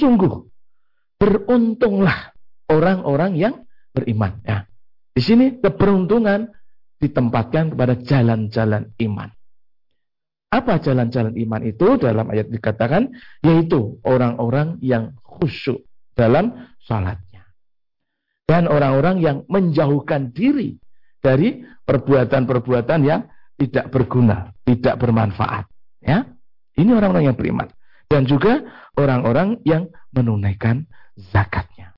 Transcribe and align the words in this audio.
sungguh 0.00 0.50
beruntunglah 1.20 2.32
orang-orang 2.72 3.36
yang 3.36 3.54
beriman. 3.92 4.40
Ya. 4.42 4.64
Di 5.12 5.20
sini 5.20 5.60
keberuntungan 5.60 6.48
ditempatkan 7.00 7.76
kepada 7.76 8.00
jalan-jalan 8.00 8.96
iman. 9.04 9.28
Apa 10.50 10.82
jalan-jalan 10.82 11.36
iman 11.38 11.62
itu? 11.62 12.00
Dalam 12.00 12.26
ayat 12.32 12.50
dikatakan, 12.50 13.14
yaitu 13.44 14.02
orang-orang 14.02 14.80
yang 14.82 15.14
khusyuk 15.22 15.86
dalam 16.18 16.74
salatnya. 16.82 17.46
Dan 18.50 18.66
orang-orang 18.66 19.22
yang 19.22 19.36
menjauhkan 19.46 20.34
diri 20.34 20.74
dari 21.22 21.62
perbuatan-perbuatan 21.86 23.00
yang 23.06 23.30
tidak 23.54 23.94
berguna, 23.94 24.50
tidak 24.66 24.98
bermanfaat. 24.98 25.70
Ya, 26.02 26.26
Ini 26.74 26.96
orang-orang 26.96 27.30
yang 27.30 27.36
beriman. 27.36 27.68
Dan 28.10 28.26
juga 28.26 28.66
orang-orang 28.98 29.62
yang 29.62 29.86
menunaikan 30.10 30.82
zakatnya. 31.14 31.94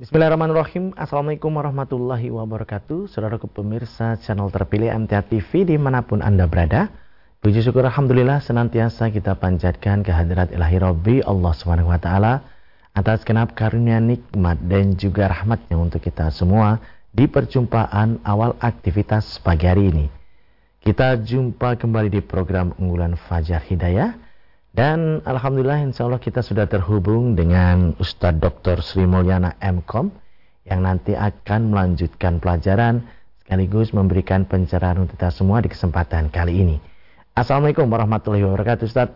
Bismillahirrahmanirrahim 0.00 0.96
Assalamualaikum 0.96 1.52
warahmatullahi 1.52 2.32
wabarakatuh 2.32 3.12
Saudara 3.12 3.36
pemirsa 3.36 4.16
channel 4.16 4.48
terpilih 4.48 4.96
MTA 5.04 5.28
TV 5.28 5.68
di 5.68 5.76
mana 5.76 6.00
pun 6.00 6.24
Anda 6.24 6.48
berada 6.48 6.88
Puji 7.38 7.62
syukur 7.62 7.86
Alhamdulillah 7.86 8.42
senantiasa 8.42 9.14
kita 9.14 9.38
panjatkan 9.38 10.02
kehadirat 10.02 10.50
ilahi 10.50 10.78
Rabbi 10.82 11.14
Allah 11.22 11.54
SWT 11.54 12.10
Atas 12.98 13.22
kenap 13.22 13.54
karunia 13.54 14.02
nikmat 14.02 14.58
dan 14.66 14.98
juga 14.98 15.30
rahmatnya 15.30 15.78
untuk 15.78 16.02
kita 16.02 16.34
semua 16.34 16.82
Di 17.14 17.30
perjumpaan 17.30 18.26
awal 18.26 18.58
aktivitas 18.58 19.38
pagi 19.38 19.70
hari 19.70 19.86
ini 19.86 20.06
Kita 20.82 21.14
jumpa 21.14 21.78
kembali 21.78 22.10
di 22.10 22.20
program 22.26 22.74
unggulan 22.74 23.14
Fajar 23.14 23.62
Hidayah 23.62 24.18
dan 24.74 25.22
Alhamdulillah 25.22 25.82
insya 25.86 26.10
Allah 26.10 26.22
kita 26.22 26.42
sudah 26.42 26.66
terhubung 26.66 27.34
dengan 27.34 27.98
Ustadz 27.98 28.38
Dr. 28.38 28.78
Sri 28.78 29.06
Mulyana 29.06 29.58
MKOM 29.58 30.10
yang 30.66 30.86
nanti 30.86 31.18
akan 31.18 31.72
melanjutkan 31.72 32.38
pelajaran 32.38 33.02
sekaligus 33.42 33.90
memberikan 33.96 34.46
pencerahan 34.46 35.02
untuk 35.02 35.18
kita 35.18 35.34
semua 35.34 35.64
di 35.64 35.72
kesempatan 35.72 36.30
kali 36.30 36.62
ini. 36.62 36.78
Assalamualaikum 37.38 37.86
warahmatullahi 37.86 38.42
wabarakatuh 38.50 38.90
Ustadz. 38.90 39.14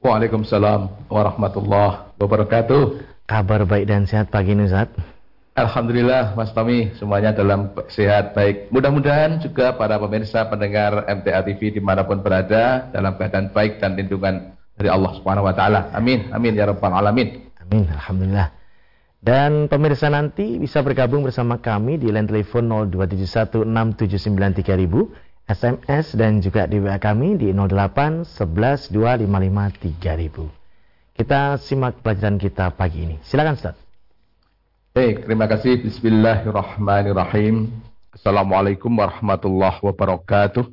Waalaikumsalam 0.00 1.12
warahmatullahi 1.12 2.16
wabarakatuh. 2.16 2.96
Kabar 3.28 3.68
baik 3.68 3.92
dan 3.92 4.08
sehat 4.08 4.32
pagi 4.32 4.56
ini 4.56 4.64
Ustadz. 4.64 4.96
Alhamdulillah 5.52 6.32
Mas 6.32 6.48
Tommy 6.56 6.88
semuanya 6.96 7.36
dalam 7.36 7.76
sehat 7.92 8.32
baik. 8.32 8.72
Mudah-mudahan 8.72 9.36
juga 9.36 9.76
para 9.76 10.00
pemirsa 10.00 10.48
pendengar 10.48 11.04
MTA 11.12 11.44
TV 11.44 11.76
di 11.76 11.84
mana 11.84 12.08
pun 12.08 12.24
berada 12.24 12.88
dalam 12.88 13.12
keadaan 13.20 13.52
baik 13.52 13.84
dan 13.84 14.00
lindungan 14.00 14.56
dari 14.80 14.88
Allah 14.88 15.12
Subhanahu 15.20 15.44
Wa 15.44 15.52
Taala. 15.52 15.92
Amin, 15.92 16.32
amin 16.32 16.56
ya 16.56 16.72
rabbal 16.72 17.04
alamin. 17.04 17.52
Amin, 17.60 17.84
alhamdulillah. 17.84 18.48
Dan 19.20 19.68
pemirsa 19.68 20.08
nanti 20.08 20.56
bisa 20.56 20.80
bergabung 20.80 21.20
bersama 21.20 21.60
kami 21.60 22.00
di 22.00 22.08
line 22.08 22.24
telepon 22.24 22.88
02716793000, 22.88 25.29
SMS 25.50 26.14
dan 26.14 26.38
juga 26.38 26.70
di 26.70 26.78
WA 26.78 26.94
kami 27.02 27.34
di 27.34 27.50
08 27.50 28.22
11 28.22 28.94
255 28.94 29.98
3000. 29.98 30.46
Kita 31.18 31.58
simak 31.58 31.98
pelajaran 32.06 32.38
kita 32.38 32.70
pagi 32.70 33.02
ini. 33.02 33.16
Silakan 33.26 33.58
Ustaz. 33.58 33.74
Baik, 34.94 35.26
terima 35.26 35.50
kasih. 35.50 35.82
Bismillahirrahmanirrahim. 35.82 37.66
Assalamualaikum 38.14 38.94
warahmatullahi 38.94 39.82
wabarakatuh. 39.82 40.70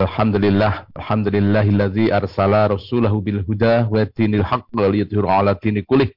Alhamdulillah, 0.00 0.88
alhamdulillahillazi 0.96 2.08
arsala 2.08 2.72
rasulahu 2.72 3.20
bil 3.20 3.44
huda 3.44 3.92
wa 3.92 4.08
dinil 4.08 4.40
haqq 4.40 4.72
liyudhiru 4.72 5.28
ala 5.28 5.52
dini 5.52 5.84
kulih. 5.84 6.08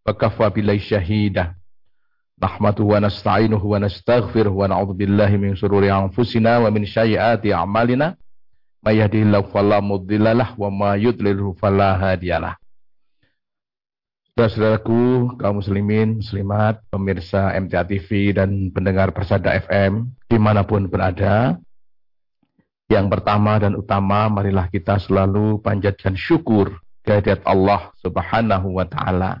Wa 0.00 0.16
kafa 0.16 0.48
billahi 0.48 0.80
syahida. 0.80 1.60
Nasta'inuhu 2.42 3.62
wa 3.62 3.78
nastaghfiruh 3.78 4.50
wa 4.50 4.66
na'udzu 4.66 4.98
billahi 4.98 5.38
min 5.38 5.54
shururi 5.54 5.94
anfusina 5.94 6.58
wa 6.58 6.68
min 6.74 6.82
sayyiati 6.82 7.54
a'malina. 7.54 8.18
May 8.82 8.98
yahdihillahu 8.98 9.54
fala 9.54 9.78
mudhillalah 9.78 10.58
wa 10.58 10.66
ma 10.66 10.90
yudlilhu 10.98 11.54
fala 11.54 11.94
hadiyalah. 11.94 12.58
Saudara-saudaraku, 14.34 15.38
kaum 15.38 15.62
muslimin, 15.62 16.18
muslimat, 16.18 16.82
pemirsa 16.90 17.54
MTA 17.62 17.86
TV 17.86 18.34
dan 18.34 18.74
pendengar 18.74 19.14
Persada 19.14 19.54
FM, 19.54 20.10
di 20.26 20.40
mana 20.40 20.66
pun 20.66 20.88
berada, 20.90 21.62
yang 22.92 23.08
pertama 23.08 23.56
dan 23.56 23.72
utama, 23.72 24.28
marilah 24.28 24.68
kita 24.68 25.00
selalu 25.00 25.64
panjatkan 25.64 26.12
syukur 26.12 26.76
kehadirat 27.00 27.40
Allah 27.48 27.88
subhanahu 28.04 28.76
wa 28.76 28.84
ta'ala. 28.84 29.40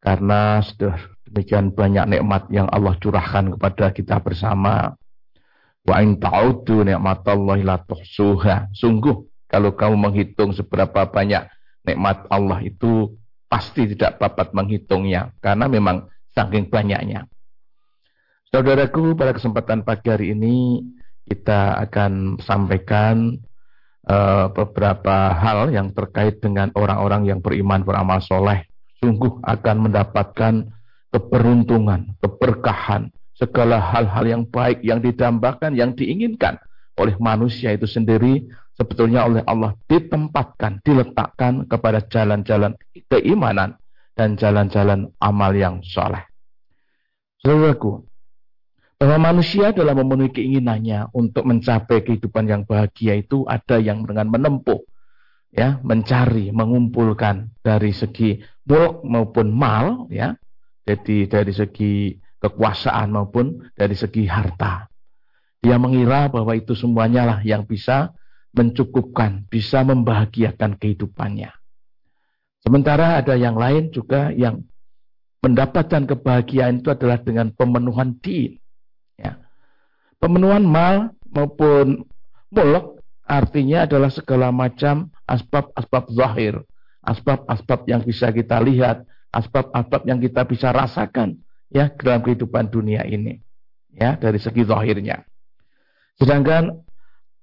Karena 0.00 0.64
sudah 0.64 0.96
demikian 1.30 1.70
banyak 1.70 2.18
nikmat 2.18 2.50
yang 2.50 2.66
Allah 2.66 2.98
curahkan 2.98 3.54
kepada 3.54 3.94
kita 3.94 4.18
bersama. 4.18 4.98
Wa 5.86 6.02
in 6.02 6.18
ta'udu 6.18 6.82
ni'matallahi 6.84 7.62
la 7.64 7.78
tuhsuha. 7.80 8.74
Sungguh, 8.74 9.24
kalau 9.46 9.72
kamu 9.78 9.96
menghitung 9.96 10.50
seberapa 10.52 11.06
banyak 11.06 11.46
nikmat 11.86 12.26
Allah 12.28 12.60
itu 12.60 13.14
pasti 13.50 13.88
tidak 13.94 14.18
dapat 14.22 14.52
menghitungnya 14.54 15.34
karena 15.42 15.66
memang 15.66 16.06
saking 16.34 16.70
banyaknya. 16.70 17.26
Saudaraku, 18.50 19.14
pada 19.14 19.30
kesempatan 19.34 19.86
pagi 19.86 20.10
hari 20.10 20.34
ini 20.34 20.82
kita 21.26 21.78
akan 21.86 22.42
sampaikan 22.42 23.38
uh, 24.10 24.50
beberapa 24.50 25.30
hal 25.34 25.70
yang 25.70 25.94
terkait 25.94 26.42
dengan 26.42 26.74
orang-orang 26.74 27.30
yang 27.30 27.38
beriman 27.38 27.86
beramal 27.86 28.18
soleh. 28.18 28.66
Sungguh 28.98 29.38
akan 29.46 29.76
mendapatkan 29.86 30.66
keberuntungan, 31.10 32.14
keberkahan, 32.22 33.10
segala 33.34 33.80
hal-hal 33.80 34.24
yang 34.26 34.42
baik 34.46 34.84
yang 34.84 35.00
didambakan, 35.02 35.74
yang 35.74 35.96
diinginkan 35.96 36.60
oleh 37.00 37.16
manusia 37.16 37.72
itu 37.72 37.88
sendiri 37.88 38.44
sebetulnya 38.76 39.24
oleh 39.24 39.42
Allah 39.48 39.76
ditempatkan, 39.88 40.84
diletakkan 40.84 41.64
kepada 41.64 42.04
jalan-jalan 42.08 42.76
keimanan 43.08 43.80
dan 44.12 44.36
jalan-jalan 44.36 45.08
amal 45.20 45.52
yang 45.56 45.80
soleh. 45.80 46.20
Saudaraku, 47.40 48.04
bahwa 49.00 49.32
manusia 49.32 49.72
dalam 49.72 49.96
memenuhi 50.04 50.28
keinginannya 50.28 51.08
untuk 51.16 51.48
mencapai 51.48 52.04
kehidupan 52.04 52.44
yang 52.44 52.62
bahagia 52.68 53.16
itu 53.16 53.48
ada 53.48 53.80
yang 53.80 54.04
dengan 54.04 54.28
menempuh, 54.28 54.84
ya, 55.48 55.80
mencari, 55.80 56.52
mengumpulkan 56.52 57.48
dari 57.64 57.96
segi 57.96 58.44
mulk 58.68 59.00
maupun 59.08 59.48
mal, 59.48 60.04
ya, 60.12 60.36
jadi 60.90 61.30
dari 61.30 61.52
segi 61.54 62.18
kekuasaan 62.40 63.14
maupun 63.14 63.70
dari 63.76 63.94
segi 63.94 64.26
harta. 64.26 64.90
Dia 65.60 65.76
mengira 65.76 66.26
bahwa 66.32 66.56
itu 66.56 66.72
semuanya 66.72 67.28
lah 67.28 67.38
yang 67.44 67.68
bisa 67.68 68.16
mencukupkan, 68.56 69.46
bisa 69.46 69.84
membahagiakan 69.86 70.80
kehidupannya. 70.80 71.52
Sementara 72.64 73.20
ada 73.20 73.36
yang 73.36 73.54
lain 73.56 73.92
juga 73.92 74.32
yang 74.34 74.64
mendapatkan 75.40 76.04
kebahagiaan 76.04 76.84
itu 76.84 76.92
adalah 76.92 77.20
dengan 77.20 77.52
pemenuhan 77.52 78.16
din. 78.20 78.60
Ya. 79.16 79.40
Pemenuhan 80.20 80.64
mal 80.64 81.16
maupun 81.28 82.04
muluk 82.52 83.00
artinya 83.24 83.88
adalah 83.88 84.12
segala 84.12 84.52
macam 84.52 85.08
asbab-asbab 85.24 86.10
zahir, 86.12 86.60
asbab-asbab 87.00 87.88
yang 87.88 88.02
bisa 88.04 88.28
kita 88.34 88.60
lihat, 88.60 89.06
asbab-asbab 89.30 90.02
yang 90.06 90.18
kita 90.18 90.46
bisa 90.46 90.74
rasakan 90.74 91.38
ya 91.70 91.90
dalam 91.98 92.22
kehidupan 92.22 92.70
dunia 92.70 93.06
ini. 93.06 93.38
Ya, 93.90 94.14
dari 94.14 94.38
segi 94.38 94.62
zahirnya. 94.62 95.26
Sedangkan 96.14 96.86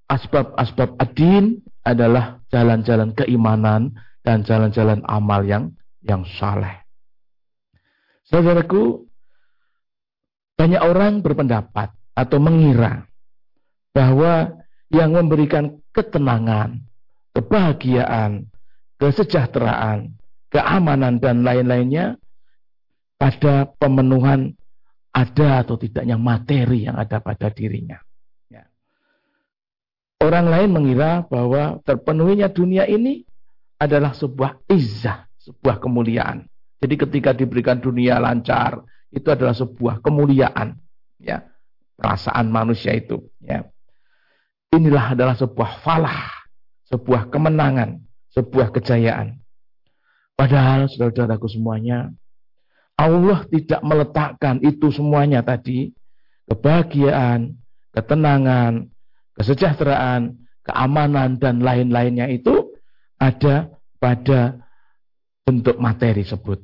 asbab-asbab 0.07 0.95
adin 0.95 1.59
adalah 1.83 2.39
jalan-jalan 2.47 3.11
keimanan 3.11 3.95
dan 4.23 4.47
jalan-jalan 4.47 5.03
amal 5.07 5.43
yang 5.43 5.75
yang 6.03 6.23
saleh. 6.39 6.87
Saudaraku, 8.27 9.07
banyak 10.59 10.83
orang 10.83 11.23
berpendapat 11.23 11.91
atau 12.15 12.37
mengira 12.39 13.07
bahwa 13.95 14.57
yang 14.91 15.15
memberikan 15.15 15.79
ketenangan, 15.93 16.83
kebahagiaan, 17.35 18.51
kesejahteraan, 18.99 20.16
keamanan 20.53 21.19
dan 21.19 21.43
lain-lainnya 21.43 22.19
pada 23.17 23.67
pemenuhan 23.77 24.53
ada 25.11 25.65
atau 25.65 25.75
tidaknya 25.75 26.15
materi 26.15 26.85
yang 26.85 26.97
ada 26.99 27.17
pada 27.17 27.49
dirinya. 27.49 27.97
Orang 30.17 30.49
lain 30.49 30.73
mengira 30.73 31.21
bahwa 31.29 31.77
terpenuhinya 31.85 32.49
dunia 32.49 32.89
ini 32.89 33.21
adalah 33.77 34.17
sebuah 34.17 34.65
izzah, 34.65 35.29
sebuah 35.37 35.77
kemuliaan. 35.77 36.49
Jadi 36.81 36.95
ketika 36.97 37.37
diberikan 37.37 37.77
dunia 37.77 38.17
lancar, 38.17 38.81
itu 39.13 39.29
adalah 39.29 39.53
sebuah 39.53 40.01
kemuliaan, 40.01 40.73
ya. 41.21 41.45
Perasaan 41.97 42.49
manusia 42.49 42.97
itu, 42.97 43.29
ya. 43.41 43.65
Inilah 44.73 45.13
adalah 45.13 45.37
sebuah 45.37 45.85
falah, 45.85 46.49
sebuah 46.89 47.29
kemenangan, 47.29 48.01
sebuah 48.33 48.73
kejayaan. 48.73 49.37
Padahal 50.37 50.85
saudara-saudaraku 50.85 51.49
semuanya, 51.49 52.13
Allah 52.93 53.41
tidak 53.49 53.81
meletakkan 53.81 54.61
itu 54.61 54.93
semuanya 54.93 55.41
tadi, 55.41 55.89
kebahagiaan, 56.45 57.57
ketenangan, 57.97 58.85
kesejahteraan, 59.33 60.37
keamanan, 60.61 61.41
dan 61.41 61.65
lain-lainnya 61.65 62.29
itu 62.29 62.77
ada 63.17 63.73
pada 63.97 64.61
bentuk 65.41 65.81
materi 65.81 66.21
sebut. 66.21 66.61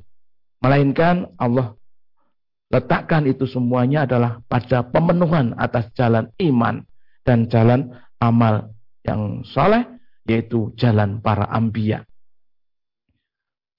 Melainkan 0.62 1.34
Allah 1.34 1.74
letakkan 2.70 3.26
itu 3.26 3.46
semuanya 3.50 4.06
adalah 4.06 4.38
pada 4.46 4.86
pemenuhan 4.86 5.54
atas 5.58 5.90
jalan 5.98 6.30
iman 6.38 6.86
dan 7.26 7.50
jalan 7.50 7.90
amal 8.22 8.70
yang 9.02 9.42
soleh, 9.42 9.82
yaitu 10.30 10.70
jalan 10.78 11.18
para 11.18 11.50
ambia. 11.50 12.06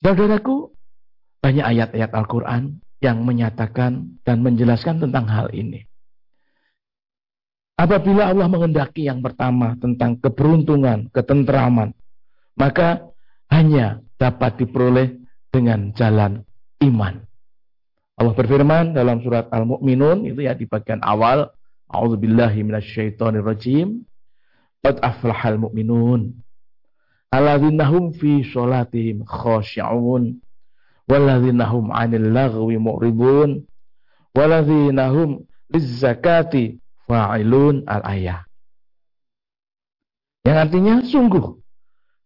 Saudaraku, 0.03 0.73
banyak 1.39 1.65
ayat-ayat 1.65 2.11
Al-Quran 2.11 2.81
yang 3.03 3.21
menyatakan 3.21 4.19
dan 4.25 4.41
menjelaskan 4.41 5.03
tentang 5.03 5.29
hal 5.29 5.53
ini. 5.53 5.85
Apabila 7.75 8.31
Allah 8.31 8.47
mengendaki 8.47 9.05
yang 9.05 9.19
pertama 9.19 9.75
tentang 9.77 10.15
keberuntungan, 10.17 11.11
ketenteraman, 11.11 11.91
maka 12.55 13.03
hanya 13.51 13.99
dapat 14.15 14.63
diperoleh 14.63 15.19
dengan 15.51 15.91
jalan 15.91 16.47
iman. 16.79 17.19
Allah 18.15 18.31
berfirman 18.31 18.95
dalam 18.95 19.19
surat 19.19 19.51
Al-Mu'minun 19.51 20.23
itu 20.23 20.39
ya 20.47 20.55
di 20.55 20.63
bagian 20.63 21.03
awal, 21.03 21.51
A'udzubillahi 21.91 22.63
minasyaitonirrajim. 22.65 24.01
Qad 24.81 25.01
aflahal 25.01 25.57
mu'minun. 25.61 26.33
Alladzina 27.35 27.91
hum 27.91 28.15
fi 28.15 28.47
sholatihim 28.47 29.27
khashi'un. 29.27 30.39
Walladzina 31.11 31.67
hum 31.67 31.91
'anil 31.91 32.31
lagwi 32.31 32.79
mu'ridun. 32.79 33.59
Walladzina 34.31 35.11
hum 35.11 35.43
lizzakati 35.67 36.79
fa'ilun 37.11 37.83
al-ayah. 37.91 38.47
Yang 40.47 40.57
artinya 40.63 40.95
sungguh 41.03 41.45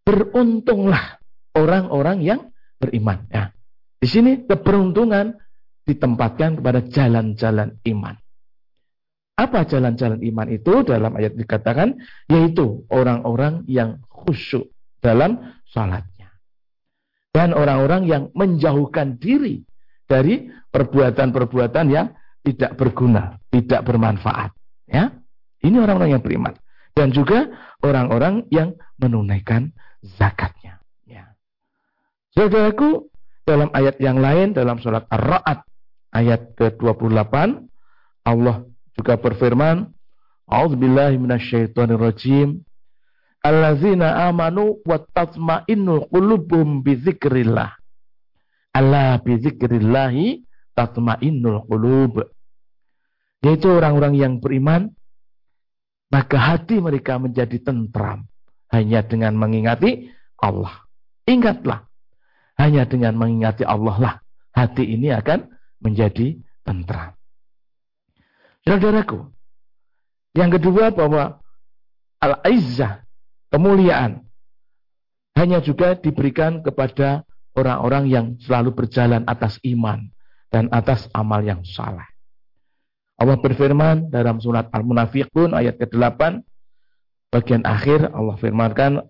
beruntunglah 0.06 1.18
orang-orang 1.58 2.22
yang 2.22 2.42
beriman. 2.78 3.26
Ya. 3.34 3.50
Di 3.98 4.06
sini 4.06 4.46
keberuntungan 4.46 5.42
ditempatkan 5.90 6.62
kepada 6.62 6.86
jalan-jalan 6.86 7.82
iman. 7.82 8.16
Apa 9.40 9.66
jalan-jalan 9.66 10.22
iman 10.22 10.48
itu? 10.52 10.84
Dalam 10.86 11.16
ayat 11.18 11.34
dikatakan, 11.34 11.98
yaitu 12.30 12.84
orang-orang 12.92 13.64
yang 13.66 14.04
khusyuk 14.12 14.70
dalam 15.00 15.60
salatnya. 15.70 16.30
Dan 17.30 17.54
orang-orang 17.54 18.10
yang 18.10 18.24
menjauhkan 18.34 19.22
diri 19.22 19.64
dari 20.10 20.50
perbuatan-perbuatan 20.74 21.86
yang 21.92 22.14
tidak 22.42 22.76
berguna, 22.80 23.38
tidak 23.54 23.86
bermanfaat. 23.86 24.52
Ya, 24.90 25.14
ini 25.62 25.78
orang-orang 25.78 26.18
yang 26.18 26.24
beriman 26.26 26.58
dan 26.98 27.14
juga 27.14 27.48
orang-orang 27.86 28.50
yang 28.50 28.74
menunaikan 28.98 29.72
zakatnya. 30.04 30.82
Ya. 31.06 31.38
Saudaraku, 32.34 33.08
dalam 33.46 33.70
ayat 33.74 33.98
yang 34.04 34.20
lain 34.20 34.54
dalam 34.54 34.82
surat 34.82 35.06
Ar-Ra'd 35.10 35.66
ayat 36.14 36.54
ke-28 36.58 37.34
Allah 38.26 38.68
juga 38.94 39.16
berfirman, 39.16 39.90
A'udzubillahi 40.50 41.16
minasyaitonirrajim. 41.18 42.62
Allazina 43.40 44.28
amanu 44.28 44.84
wa 44.84 45.00
tatma'innu 45.00 46.12
qulubuhum 46.12 46.84
bi 46.84 47.00
dzikrillah. 47.00 47.72
Alla 48.76 49.18
bi 49.24 49.40
dzikrillahi 49.40 50.44
tatma'innul 50.76 51.68
qulub 51.68 52.24
yaitu 53.40 53.72
orang-orang 53.72 54.20
yang 54.20 54.34
beriman, 54.44 54.92
maka 56.12 56.36
hati 56.36 56.84
mereka 56.84 57.16
menjadi 57.16 57.64
tentram 57.64 58.28
hanya 58.68 59.00
dengan 59.08 59.40
mengingati 59.40 60.12
Allah. 60.44 60.84
Ingatlah, 61.24 61.88
hanya 62.60 62.84
dengan 62.84 63.16
mengingati 63.16 63.64
Allah 63.64 63.96
lah 63.96 64.16
hati 64.52 64.84
ini 64.84 65.14
akan 65.16 65.48
menjadi 65.80 66.36
tentram. 66.68 67.16
Saudaraku, 68.68 69.24
yang 70.36 70.52
kedua 70.52 70.92
bahwa 70.92 71.40
al-izzah, 72.20 73.08
kemuliaan, 73.50 74.26
hanya 75.38 75.62
juga 75.62 75.96
diberikan 75.98 76.62
kepada 76.66 77.24
orang-orang 77.58 78.06
yang 78.10 78.26
selalu 78.42 78.76
berjalan 78.76 79.26
atas 79.26 79.58
iman 79.66 80.10
dan 80.50 80.70
atas 80.74 81.10
amal 81.14 81.42
yang 81.44 81.62
salah. 81.66 82.06
Allah 83.20 83.36
berfirman 83.36 84.08
dalam 84.10 84.40
surat 84.40 84.72
Al-Munafiqun 84.72 85.52
ayat 85.52 85.76
ke-8 85.76 86.40
bagian 87.30 87.68
akhir 87.68 88.16
Allah 88.16 88.36
firmankan 88.40 89.04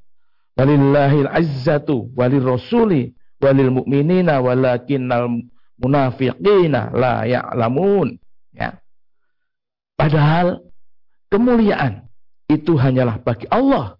walillahil 0.57 1.30
izzatu 1.30 2.09
walil 2.18 2.57
rasuli 2.57 3.13
walil 3.38 3.69
mu'minina 3.69 4.42
walakinnal 4.42 5.45
munafiqina 5.77 6.89
la 6.92 7.24
ya'lamun. 7.30 8.18
Ya. 8.51 8.81
Padahal 9.94 10.65
kemuliaan 11.30 12.09
itu 12.50 12.74
hanyalah 12.75 13.21
bagi 13.21 13.45
Allah 13.53 13.98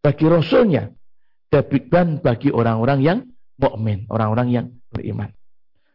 bagi 0.00 0.26
rasulnya 0.26 0.92
dan 1.50 2.18
bagi 2.22 2.48
orang-orang 2.52 3.00
yang 3.04 3.18
mukmin 3.60 4.08
orang-orang 4.08 4.48
yang 4.48 4.66
beriman 4.88 5.30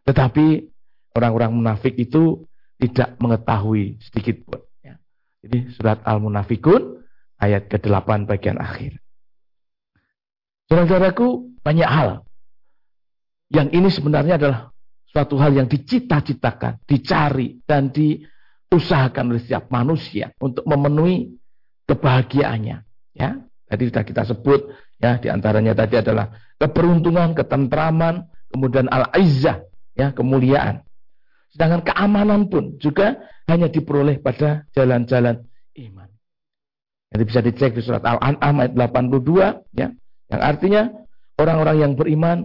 tetapi 0.06 0.70
orang-orang 1.16 1.52
munafik 1.56 1.98
itu 1.98 2.46
tidak 2.78 3.16
mengetahui 3.18 3.98
sedikit 4.04 4.44
pun. 4.46 4.62
Ya. 4.84 5.00
Jadi 5.42 5.74
surat 5.74 6.04
Al-Munafikun 6.04 7.02
ayat 7.40 7.72
ke-8 7.72 8.28
bagian 8.28 8.60
akhir. 8.60 9.00
Saudara-saudaraku, 10.68 11.62
banyak 11.62 11.90
hal. 11.90 12.10
Yang 13.54 13.68
ini 13.74 13.90
sebenarnya 13.90 14.36
adalah 14.42 14.60
suatu 15.10 15.38
hal 15.38 15.54
yang 15.54 15.70
dicita-citakan, 15.70 16.82
dicari, 16.84 17.62
dan 17.64 17.94
diusahakan 17.94 19.32
oleh 19.32 19.42
setiap 19.46 19.70
manusia 19.70 20.34
untuk 20.42 20.66
memenuhi 20.66 21.38
kebahagiaannya. 21.86 22.78
Ya, 23.16 23.30
tadi 23.76 23.92
sudah 23.92 24.04
kita 24.08 24.24
sebut, 24.24 24.72
ya, 25.04 25.20
di 25.20 25.28
antaranya 25.28 25.76
tadi 25.76 26.00
adalah 26.00 26.32
keberuntungan, 26.56 27.36
ketentraman, 27.36 28.24
kemudian 28.48 28.88
al-izzah, 28.88 29.68
ya, 30.00 30.16
kemuliaan. 30.16 30.80
Sedangkan 31.52 31.84
keamanan 31.84 32.48
pun 32.48 32.80
juga 32.80 33.20
hanya 33.52 33.68
diperoleh 33.68 34.24
pada 34.24 34.64
jalan-jalan 34.72 35.44
iman. 35.76 36.10
Jadi 37.12 37.24
bisa 37.28 37.40
dicek 37.44 37.72
di 37.76 37.82
surat 37.84 38.04
Al-An'am 38.04 38.64
ayat 38.64 38.74
82 38.76 39.76
ya, 39.76 39.88
yang 40.32 40.42
artinya 40.42 40.92
orang-orang 41.40 41.78
yang 41.80 41.94
beriman 41.96 42.38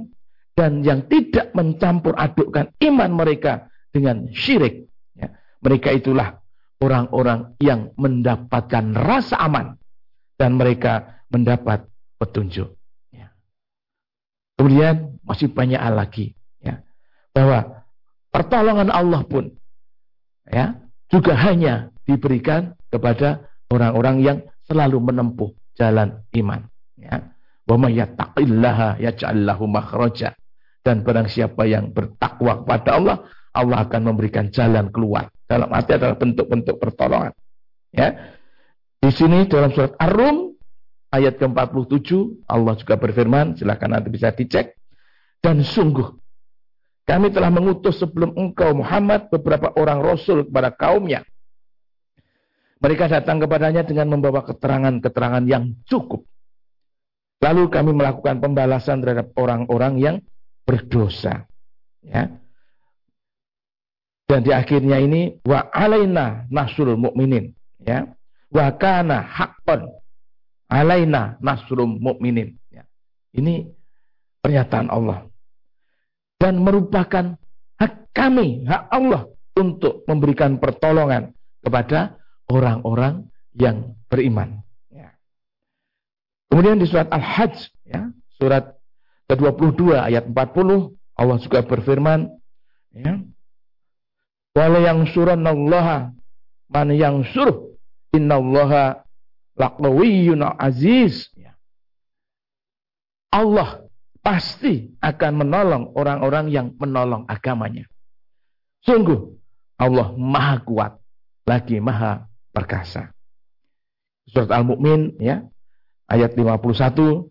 dan 0.54 0.82
yang 0.86 1.06
tidak 1.10 1.50
mencampur 1.56 2.14
adukkan 2.14 2.74
iman 2.78 3.10
mereka 3.14 3.70
dengan 3.90 4.30
syirik. 4.30 4.86
Ya. 5.18 5.34
Mereka 5.64 5.90
itulah 5.98 6.38
orang-orang 6.78 7.58
yang 7.58 7.90
mendapatkan 7.98 8.94
rasa 8.94 9.42
aman 9.42 9.74
dan 10.40 10.56
mereka 10.56 11.19
mendapat 11.30 11.86
petunjuk. 12.18 12.74
Ya. 13.14 13.32
Kemudian 14.58 15.16
masih 15.24 15.48
banyak 15.50 15.78
lagi 15.78 16.34
ya, 16.60 16.82
bahwa 17.32 17.80
Pertolongan 18.30 18.94
Allah 18.94 19.26
pun 19.26 19.50
ya 20.46 20.78
juga 21.10 21.34
hanya 21.34 21.90
diberikan 22.06 22.78
kepada 22.86 23.50
orang-orang 23.66 24.16
yang 24.22 24.38
selalu 24.70 25.02
menempuh 25.02 25.50
jalan 25.74 26.22
iman. 26.38 26.62
Ya. 26.94 27.34
Wa 27.66 27.74
may. 27.74 27.98
Dan 30.80 31.04
barang 31.04 31.28
siapa 31.28 31.68
yang 31.68 31.92
bertakwa 31.92 32.64
kepada 32.64 32.90
Allah, 32.96 33.16
Allah 33.52 33.78
akan 33.84 34.00
memberikan 34.14 34.48
jalan 34.48 34.88
keluar. 34.94 35.28
Dalam 35.44 35.68
arti 35.74 35.92
adalah 35.98 36.16
bentuk-bentuk 36.16 36.78
pertolongan. 36.78 37.34
Ya. 37.90 38.38
Di 39.02 39.10
sini 39.10 39.50
dalam 39.50 39.74
surat 39.74 39.98
Ar-Rum 39.98 40.49
ayat 41.10 41.38
ke-47 41.42 42.46
Allah 42.46 42.74
juga 42.78 42.94
berfirman, 42.98 43.58
silakan 43.58 43.98
nanti 43.98 44.08
bisa 44.10 44.30
dicek. 44.30 44.78
Dan 45.40 45.64
sungguh 45.64 46.20
kami 47.10 47.34
telah 47.34 47.50
mengutus 47.50 47.98
sebelum 47.98 48.38
engkau 48.38 48.70
Muhammad 48.70 49.26
beberapa 49.34 49.74
orang 49.74 49.98
rasul 49.98 50.46
kepada 50.46 50.70
kaumnya. 50.70 51.26
Mereka 52.80 53.10
datang 53.10 53.42
kepadanya 53.42 53.82
dengan 53.82 54.14
membawa 54.14 54.46
keterangan-keterangan 54.46 55.44
yang 55.44 55.74
cukup. 55.90 56.22
Lalu 57.42 57.66
kami 57.66 57.92
melakukan 57.92 58.38
pembalasan 58.38 59.02
terhadap 59.02 59.34
orang-orang 59.34 59.98
yang 59.98 60.16
berdosa. 60.62 61.50
Ya. 62.06 62.30
Dan 64.30 64.46
di 64.46 64.54
akhirnya 64.54 65.02
ini 65.02 65.42
wa 65.42 65.66
alaina 65.74 66.46
nasrul 66.46 66.94
mukminin 66.94 67.52
ya. 67.82 68.06
Wa 68.54 68.70
kana 68.78 69.18
haqqan 69.26 69.99
alaina 70.70 71.36
nasrul 71.42 71.98
mukminin 71.98 72.56
ya. 72.70 72.86
Ini 73.34 73.68
pernyataan 74.40 74.88
Allah. 74.88 75.26
Dan 76.40 76.64
merupakan 76.64 77.36
hak 77.76 78.16
kami, 78.16 78.64
hak 78.64 78.88
Allah 78.88 79.28
untuk 79.58 80.08
memberikan 80.08 80.56
pertolongan 80.56 81.36
kepada 81.60 82.16
orang-orang 82.48 83.28
yang 83.52 83.92
beriman. 84.08 84.64
Ya. 84.88 85.12
Kemudian 86.48 86.80
di 86.80 86.88
surat 86.88 87.12
Al-Hajj, 87.12 87.68
ya, 87.84 88.08
surat 88.40 88.80
ke-22 89.28 90.00
ayat 90.00 90.32
40, 90.32 90.96
Allah 91.20 91.36
juga 91.44 91.60
berfirman, 91.60 92.32
ya, 92.96 93.20
Wala 94.50 94.82
yang 94.82 95.06
suranallaha 95.06 96.10
man 96.74 96.88
yang 96.90 97.22
suruh 97.30 97.70
innallaha 98.10 99.06
laqawiyyun 99.60 100.40
aziz. 100.56 101.28
Ya. 101.36 101.52
Allah 103.28 103.84
pasti 104.24 104.96
akan 105.04 105.44
menolong 105.44 105.84
orang-orang 105.92 106.48
yang 106.48 106.72
menolong 106.80 107.28
agamanya. 107.28 107.84
Sungguh 108.80 109.36
Allah 109.76 110.16
maha 110.16 110.64
kuat 110.64 110.92
lagi 111.44 111.76
maha 111.80 112.24
perkasa. 112.52 113.12
Surat 114.28 114.48
Al-Mu'min 114.52 115.20
ya 115.20 115.44
ayat 116.06 116.34
51 116.38 117.30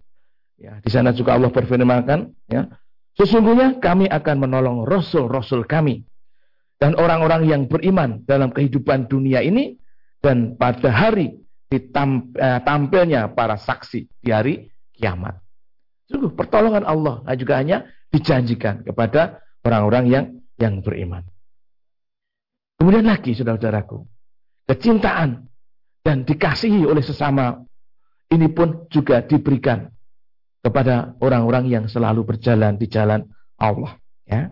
ya 0.59 0.83
di 0.83 0.89
sana 0.91 1.15
juga 1.15 1.39
Allah 1.39 1.47
berfirman 1.47 2.03
ya 2.51 2.67
sesungguhnya 3.15 3.79
kami 3.79 4.11
akan 4.11 4.35
menolong 4.39 4.77
rasul-rasul 4.83 5.63
kami 5.63 6.03
dan 6.79 6.95
orang-orang 6.99 7.47
yang 7.47 7.61
beriman 7.67 8.23
dalam 8.27 8.51
kehidupan 8.51 9.07
dunia 9.07 9.39
ini 9.43 9.79
dan 10.19 10.59
pada 10.59 10.91
hari 10.91 11.38
eh, 11.69 12.59
tampilnya 12.65 13.29
para 13.37 13.55
saksi 13.55 14.09
di 14.19 14.29
hari 14.33 14.73
kiamat. 14.97 15.37
Sungguh 16.09 16.33
pertolongan 16.33 16.83
Allah 16.89 17.21
juga 17.37 17.61
hanya 17.61 17.85
dijanjikan 18.09 18.81
kepada 18.81 19.45
orang-orang 19.61 20.05
yang 20.09 20.25
yang 20.57 20.81
beriman. 20.81 21.23
Kemudian 22.81 23.05
lagi 23.05 23.37
saudara-saudaraku, 23.37 24.07
kecintaan 24.65 25.45
dan 26.01 26.25
dikasihi 26.25 26.89
oleh 26.89 27.05
sesama 27.05 27.61
ini 28.33 28.49
pun 28.49 28.89
juga 28.89 29.21
diberikan 29.21 29.85
kepada 30.65 31.13
orang-orang 31.21 31.69
yang 31.69 31.85
selalu 31.85 32.25
berjalan 32.25 32.75
di 32.81 32.89
jalan 32.89 33.29
Allah. 33.61 33.99
Ya. 34.25 34.49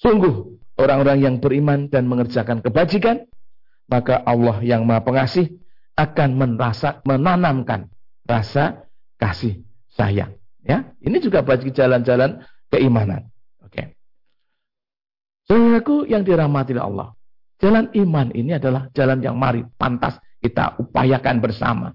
Sungguh 0.00 0.56
orang-orang 0.80 1.18
yang 1.20 1.34
beriman 1.38 1.92
dan 1.92 2.08
mengerjakan 2.08 2.64
kebajikan, 2.64 3.28
maka 3.90 4.24
Allah 4.24 4.64
yang 4.64 4.88
Maha 4.88 5.04
Pengasih 5.04 5.59
akan 6.00 6.28
merasa, 6.40 7.04
menanamkan 7.04 7.92
rasa 8.24 8.88
kasih 9.20 9.60
sayang. 9.92 10.40
Ya, 10.64 10.92
ini 11.04 11.20
juga 11.20 11.44
bagi 11.44 11.72
jalan-jalan 11.72 12.40
keimanan. 12.72 13.28
Oke. 13.64 13.96
Saudaraku 15.48 16.08
yang 16.08 16.24
dirahmati 16.24 16.76
Allah, 16.76 17.12
jalan 17.60 17.92
iman 17.92 18.28
ini 18.32 18.56
adalah 18.56 18.88
jalan 18.96 19.20
yang 19.20 19.36
mari 19.36 19.64
pantas 19.76 20.16
kita 20.40 20.80
upayakan 20.80 21.36
bersama. 21.40 21.88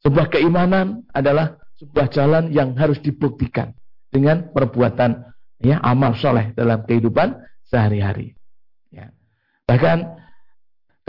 Sebuah 0.00 0.30
keimanan 0.32 1.06
adalah 1.10 1.58
sebuah 1.78 2.06
jalan 2.12 2.44
yang 2.54 2.76
harus 2.78 3.00
dibuktikan 3.02 3.74
dengan 4.10 4.50
perbuatan 4.50 5.30
ya 5.60 5.78
amal 5.80 6.16
soleh 6.16 6.52
dalam 6.56 6.84
kehidupan 6.84 7.36
sehari-hari. 7.68 8.34
Ya. 8.90 9.12
Bahkan 9.68 10.19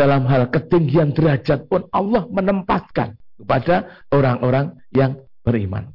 dalam 0.01 0.25
hal 0.25 0.49
ketinggian 0.49 1.13
derajat 1.13 1.69
pun 1.69 1.85
Allah 1.93 2.25
menempatkan 2.25 3.21
kepada 3.37 4.01
orang-orang 4.09 4.81
yang 4.89 5.21
beriman. 5.45 5.93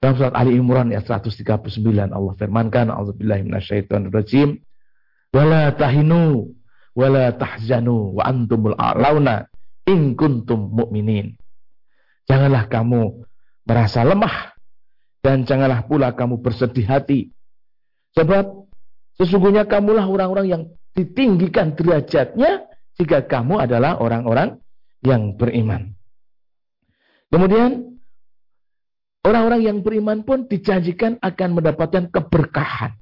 Dalam 0.00 0.16
surat 0.16 0.32
Ali 0.32 0.56
Imran 0.56 0.88
ayat 0.88 1.04
139 1.04 1.84
Allah 2.08 2.32
firmankan 2.40 2.88
A'udzubillahi 2.88 3.44
minasyaitonirrajim 3.44 4.56
wala 5.36 5.76
tahinu 5.76 6.56
wala 6.96 7.36
tahzanu 7.36 8.16
wa 8.16 8.24
antumul 8.24 8.74
a'launa 8.80 9.44
in 9.84 10.16
kuntum 10.16 10.72
mu'minin. 10.72 11.36
Janganlah 12.24 12.72
kamu 12.72 13.28
merasa 13.68 14.08
lemah 14.08 14.56
dan 15.20 15.44
janganlah 15.44 15.84
pula 15.84 16.16
kamu 16.16 16.40
bersedih 16.40 16.88
hati. 16.88 17.28
Sebab 18.16 18.62
Sesungguhnya 19.20 19.68
kamulah 19.68 20.08
orang-orang 20.08 20.46
yang 20.48 20.62
ditinggikan 20.96 21.76
derajatnya 21.76 22.64
jika 23.02 23.26
kamu 23.26 23.66
adalah 23.66 23.98
orang-orang 23.98 24.62
yang 25.02 25.34
beriman. 25.34 25.90
Kemudian 27.34 27.98
orang-orang 29.26 29.60
yang 29.66 29.78
beriman 29.82 30.22
pun 30.22 30.46
dijanjikan 30.46 31.18
akan 31.18 31.58
mendapatkan 31.58 32.06
keberkahan. 32.14 32.94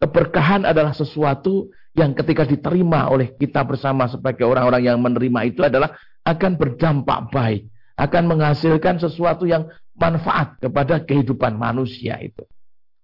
Keberkahan 0.00 0.68
adalah 0.68 0.92
sesuatu 0.92 1.72
yang 1.96 2.12
ketika 2.12 2.44
diterima 2.44 3.08
oleh 3.08 3.32
kita 3.36 3.64
bersama 3.64 4.04
sebagai 4.06 4.44
orang-orang 4.44 4.84
yang 4.84 4.98
menerima 5.00 5.40
itu 5.48 5.60
adalah 5.64 5.96
akan 6.24 6.60
berdampak 6.60 7.32
baik, 7.32 7.62
akan 7.96 8.22
menghasilkan 8.28 9.00
sesuatu 9.00 9.48
yang 9.48 9.68
manfaat 9.96 10.60
kepada 10.60 11.00
kehidupan 11.00 11.56
manusia 11.56 12.20
itu. 12.20 12.44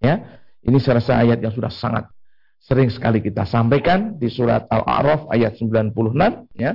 Ya, 0.00 0.40
ini 0.60 0.76
serasa 0.76 1.20
ayat 1.20 1.40
yang 1.40 1.52
sudah 1.56 1.72
sangat 1.72 2.08
sering 2.66 2.90
sekali 2.90 3.22
kita 3.22 3.46
sampaikan 3.46 4.18
di 4.18 4.26
surat 4.26 4.66
Al-A'raf 4.66 5.30
ayat 5.30 5.54
96 5.54 5.94
ya. 6.58 6.74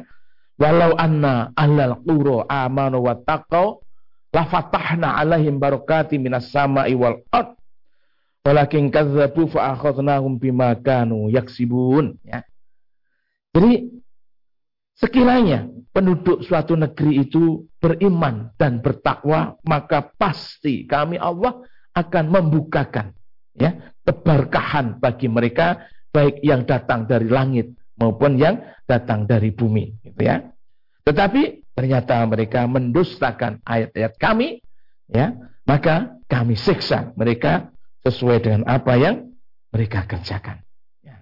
Walau 0.56 0.96
anna 0.96 1.52
ahlal 1.52 2.00
qura 2.08 2.48
amanu 2.48 3.04
wa 3.04 3.20
taqau 3.20 3.84
la 4.32 4.48
fatahna 4.48 5.20
alaihim 5.20 5.60
barakati 5.60 6.16
minas 6.16 6.48
sama'i 6.48 6.96
wal 6.96 7.20
ard 7.36 7.60
walakin 8.48 8.88
kadzabu 8.88 9.52
fa 9.52 9.76
akhadnahum 9.76 10.40
bima 10.40 10.72
kanu 10.80 11.28
yaksibun 11.28 12.16
ya. 12.24 12.40
Jadi 13.52 13.92
sekiranya 14.96 15.68
penduduk 15.92 16.48
suatu 16.48 16.80
negeri 16.80 17.28
itu 17.28 17.68
beriman 17.84 18.56
dan 18.56 18.80
bertakwa 18.80 19.60
maka 19.68 20.08
pasti 20.16 20.88
kami 20.88 21.20
Allah 21.20 21.60
akan 21.92 22.26
membukakan 22.32 23.12
ya 23.52 23.92
keberkahan 24.12 25.00
bagi 25.00 25.32
mereka 25.32 25.88
baik 26.12 26.44
yang 26.44 26.68
datang 26.68 27.08
dari 27.08 27.32
langit 27.32 27.72
maupun 27.96 28.36
yang 28.36 28.60
datang 28.84 29.24
dari 29.24 29.56
bumi 29.56 29.96
gitu 30.04 30.20
ya. 30.28 30.52
Tetapi 31.08 31.72
ternyata 31.72 32.20
mereka 32.28 32.68
mendustakan 32.68 33.64
ayat-ayat 33.64 34.20
kami 34.20 34.60
ya. 35.08 35.32
Maka 35.64 36.20
kami 36.28 36.60
siksa 36.60 37.16
mereka 37.16 37.72
sesuai 38.04 38.44
dengan 38.44 38.62
apa 38.68 39.00
yang 39.00 39.32
mereka 39.72 40.04
kerjakan 40.04 40.60
ya. 41.00 41.16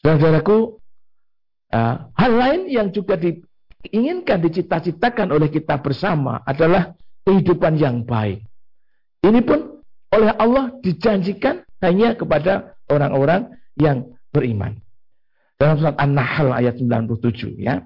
saudaraku 0.00 0.80
uh, 1.74 1.96
hal 2.16 2.32
lain 2.32 2.70
yang 2.70 2.88
juga 2.94 3.18
diinginkan 3.18 4.40
dicita-citakan 4.40 5.34
oleh 5.34 5.52
kita 5.52 5.76
bersama 5.82 6.40
adalah 6.46 6.94
kehidupan 7.26 7.76
yang 7.76 8.06
baik. 8.06 8.46
Ini 9.26 9.40
pun 9.42 9.73
oleh 10.14 10.30
Allah 10.38 10.70
dijanjikan 10.78 11.66
hanya 11.82 12.14
kepada 12.14 12.78
orang-orang 12.86 13.58
yang 13.74 14.14
beriman. 14.30 14.78
Dalam 15.58 15.78
surat 15.78 15.98
An-Nahl 15.98 16.54
ayat 16.54 16.78
97 16.78 17.58
ya. 17.58 17.82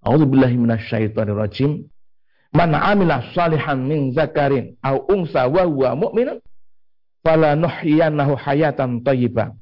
A'udzubillahi 0.00 0.56
minasyaitonirrajim. 0.56 1.88
Man 2.50 2.70
'amila 2.74 3.30
salihan 3.32 3.78
min 3.78 4.10
zakarin 4.10 4.74
aw 4.82 4.96
unsa 5.06 5.46
wa 5.46 5.62
huwa 5.68 5.94
mu'minun 5.94 6.42
fala 7.22 7.54
nuhyiyannahu 7.54 8.34
hayatan 8.34 9.06
thayyibah 9.06 9.54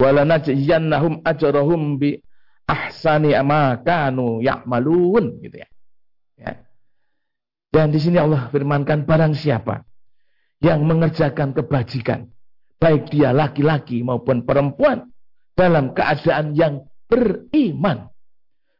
wa 0.00 0.08
lanajziyannahum 0.10 1.22
ajrahum 1.22 2.02
bi 2.02 2.18
ahsani 2.66 3.36
ma 3.46 3.78
kanu 3.78 4.42
ya'malun 4.42 5.38
gitu 5.38 5.62
ya. 5.62 5.68
ya. 6.40 6.52
Dan 7.70 7.94
di 7.94 8.02
sini 8.02 8.18
Allah 8.18 8.50
firmankan 8.50 9.06
barang 9.06 9.38
siapa 9.38 9.86
yang 10.62 10.86
mengerjakan 10.86 11.52
kebajikan, 11.52 12.30
baik 12.78 13.10
dia 13.10 13.34
laki-laki 13.34 14.00
maupun 14.06 14.46
perempuan, 14.46 15.10
dalam 15.52 15.92
keadaan 15.92 16.56
yang 16.56 16.86
beriman, 17.10 18.08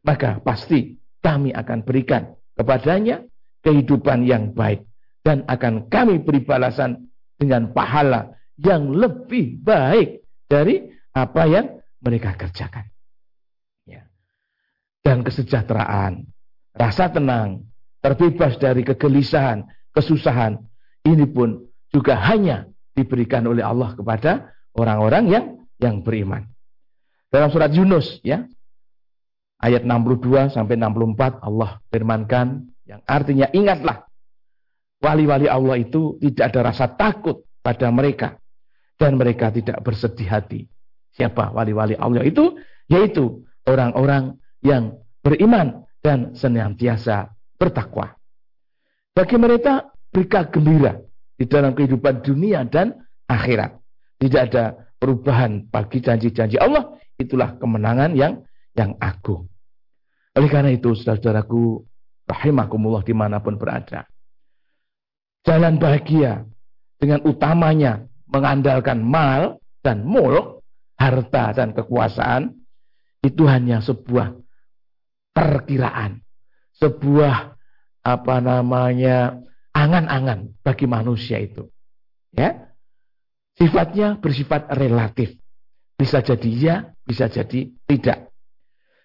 maka 0.07 0.41
pasti 0.41 0.97
kami 1.21 1.53
akan 1.53 1.85
berikan 1.85 2.33
kepadanya 2.57 3.21
kehidupan 3.61 4.25
yang 4.25 4.57
baik 4.57 4.89
dan 5.23 5.45
akan 5.47 5.87
kami 5.93 6.23
beri 6.25 6.43
balasan 6.43 7.13
dengan 7.37 7.71
pahala 7.71 8.35
yang 8.59 8.91
lebih 8.95 9.61
baik 9.63 10.25
dari 10.49 10.91
apa 11.13 11.43
yang 11.47 11.67
mereka 12.03 12.35
kerjakan. 12.35 12.89
Ya. 13.87 14.09
Dan 15.05 15.23
kesejahteraan, 15.23 16.27
rasa 16.75 17.13
tenang, 17.13 17.69
terbebas 18.03 18.59
dari 18.59 18.83
kegelisahan, 18.83 19.67
kesusahan, 19.95 20.59
ini 21.07 21.27
pun 21.31 21.72
juga 21.93 22.17
hanya 22.17 22.73
diberikan 22.97 23.45
oleh 23.45 23.61
Allah 23.61 23.93
kepada 23.93 24.57
orang-orang 24.75 25.25
yang 25.29 25.45
yang 25.77 26.01
beriman. 26.01 26.49
Dalam 27.29 27.53
surat 27.53 27.73
Yunus 27.73 28.21
ya. 28.25 28.49
Ayat 29.63 29.87
62 29.87 30.51
sampai 30.51 30.75
64 30.75 31.39
Allah 31.39 31.79
firmankan 31.87 32.67
yang 32.83 32.99
artinya 33.07 33.47
ingatlah 33.55 34.11
wali-wali 34.99 35.47
Allah 35.47 35.79
itu 35.79 36.19
tidak 36.19 36.51
ada 36.51 36.61
rasa 36.75 36.91
takut 36.91 37.47
pada 37.63 37.87
mereka 37.95 38.43
dan 38.99 39.15
mereka 39.15 39.55
tidak 39.55 39.79
bersedih 39.87 40.27
hati. 40.27 40.67
Siapa 41.15 41.55
wali-wali 41.55 41.95
Allah 41.95 42.27
itu? 42.27 42.59
Yaitu 42.91 43.47
orang-orang 43.63 44.35
yang 44.67 44.99
beriman 45.23 45.87
dan 46.03 46.35
senantiasa 46.35 47.31
bertakwa. 47.55 48.19
Bagi 49.15 49.39
mereka 49.39 49.95
berkah 50.11 50.51
gembira 50.51 50.99
di 51.43 51.51
dalam 51.51 51.75
kehidupan 51.75 52.23
dunia 52.23 52.63
dan 52.71 53.03
akhirat. 53.27 53.75
Tidak 54.23 54.43
ada 54.47 54.79
perubahan 55.03 55.67
bagi 55.67 55.99
janji-janji 55.99 56.55
Allah. 56.55 56.95
Itulah 57.19 57.59
kemenangan 57.59 58.15
yang 58.15 58.47
yang 58.79 58.95
agung. 59.03 59.51
Oleh 60.39 60.47
karena 60.47 60.71
itu, 60.71 60.95
saudara-saudaraku, 60.95 61.83
rahimakumullah 62.31 63.03
di 63.03 63.11
mana 63.11 63.43
pun 63.43 63.59
berada. 63.59 64.07
Jalan 65.43 65.83
bahagia 65.83 66.47
dengan 67.03 67.27
utamanya 67.27 68.07
mengandalkan 68.31 69.03
mal 69.03 69.59
dan 69.83 70.07
mulk, 70.07 70.63
harta 70.95 71.59
dan 71.59 71.75
kekuasaan, 71.75 72.55
itu 73.27 73.43
hanya 73.51 73.83
sebuah 73.83 74.39
perkiraan. 75.35 76.23
Sebuah 76.79 77.59
apa 78.07 78.37
namanya 78.39 79.43
angan-angan 79.73 80.57
bagi 80.61 80.87
manusia 80.87 81.41
itu. 81.41 81.69
Ya. 82.33 82.73
Sifatnya 83.57 84.17
bersifat 84.17 84.73
relatif. 84.73 85.37
Bisa 86.01 86.25
jadi 86.25 86.51
ya, 86.51 86.77
bisa 87.05 87.29
jadi 87.29 87.69
tidak. 87.85 88.33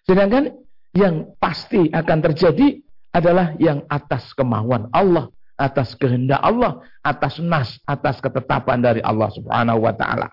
Sedangkan 0.07 0.55
yang 0.95 1.35
pasti 1.35 1.91
akan 1.91 2.19
terjadi 2.31 2.79
adalah 3.11 3.53
yang 3.59 3.83
atas 3.91 4.31
kemauan 4.31 4.87
Allah, 4.95 5.27
atas 5.59 5.97
kehendak 5.99 6.39
Allah, 6.39 6.79
atas 7.03 7.43
nas, 7.43 7.75
atas 7.83 8.23
ketetapan 8.23 8.79
dari 8.79 9.01
Allah 9.03 9.27
Subhanahu 9.33 9.83
wa 9.83 9.93
taala. 9.93 10.31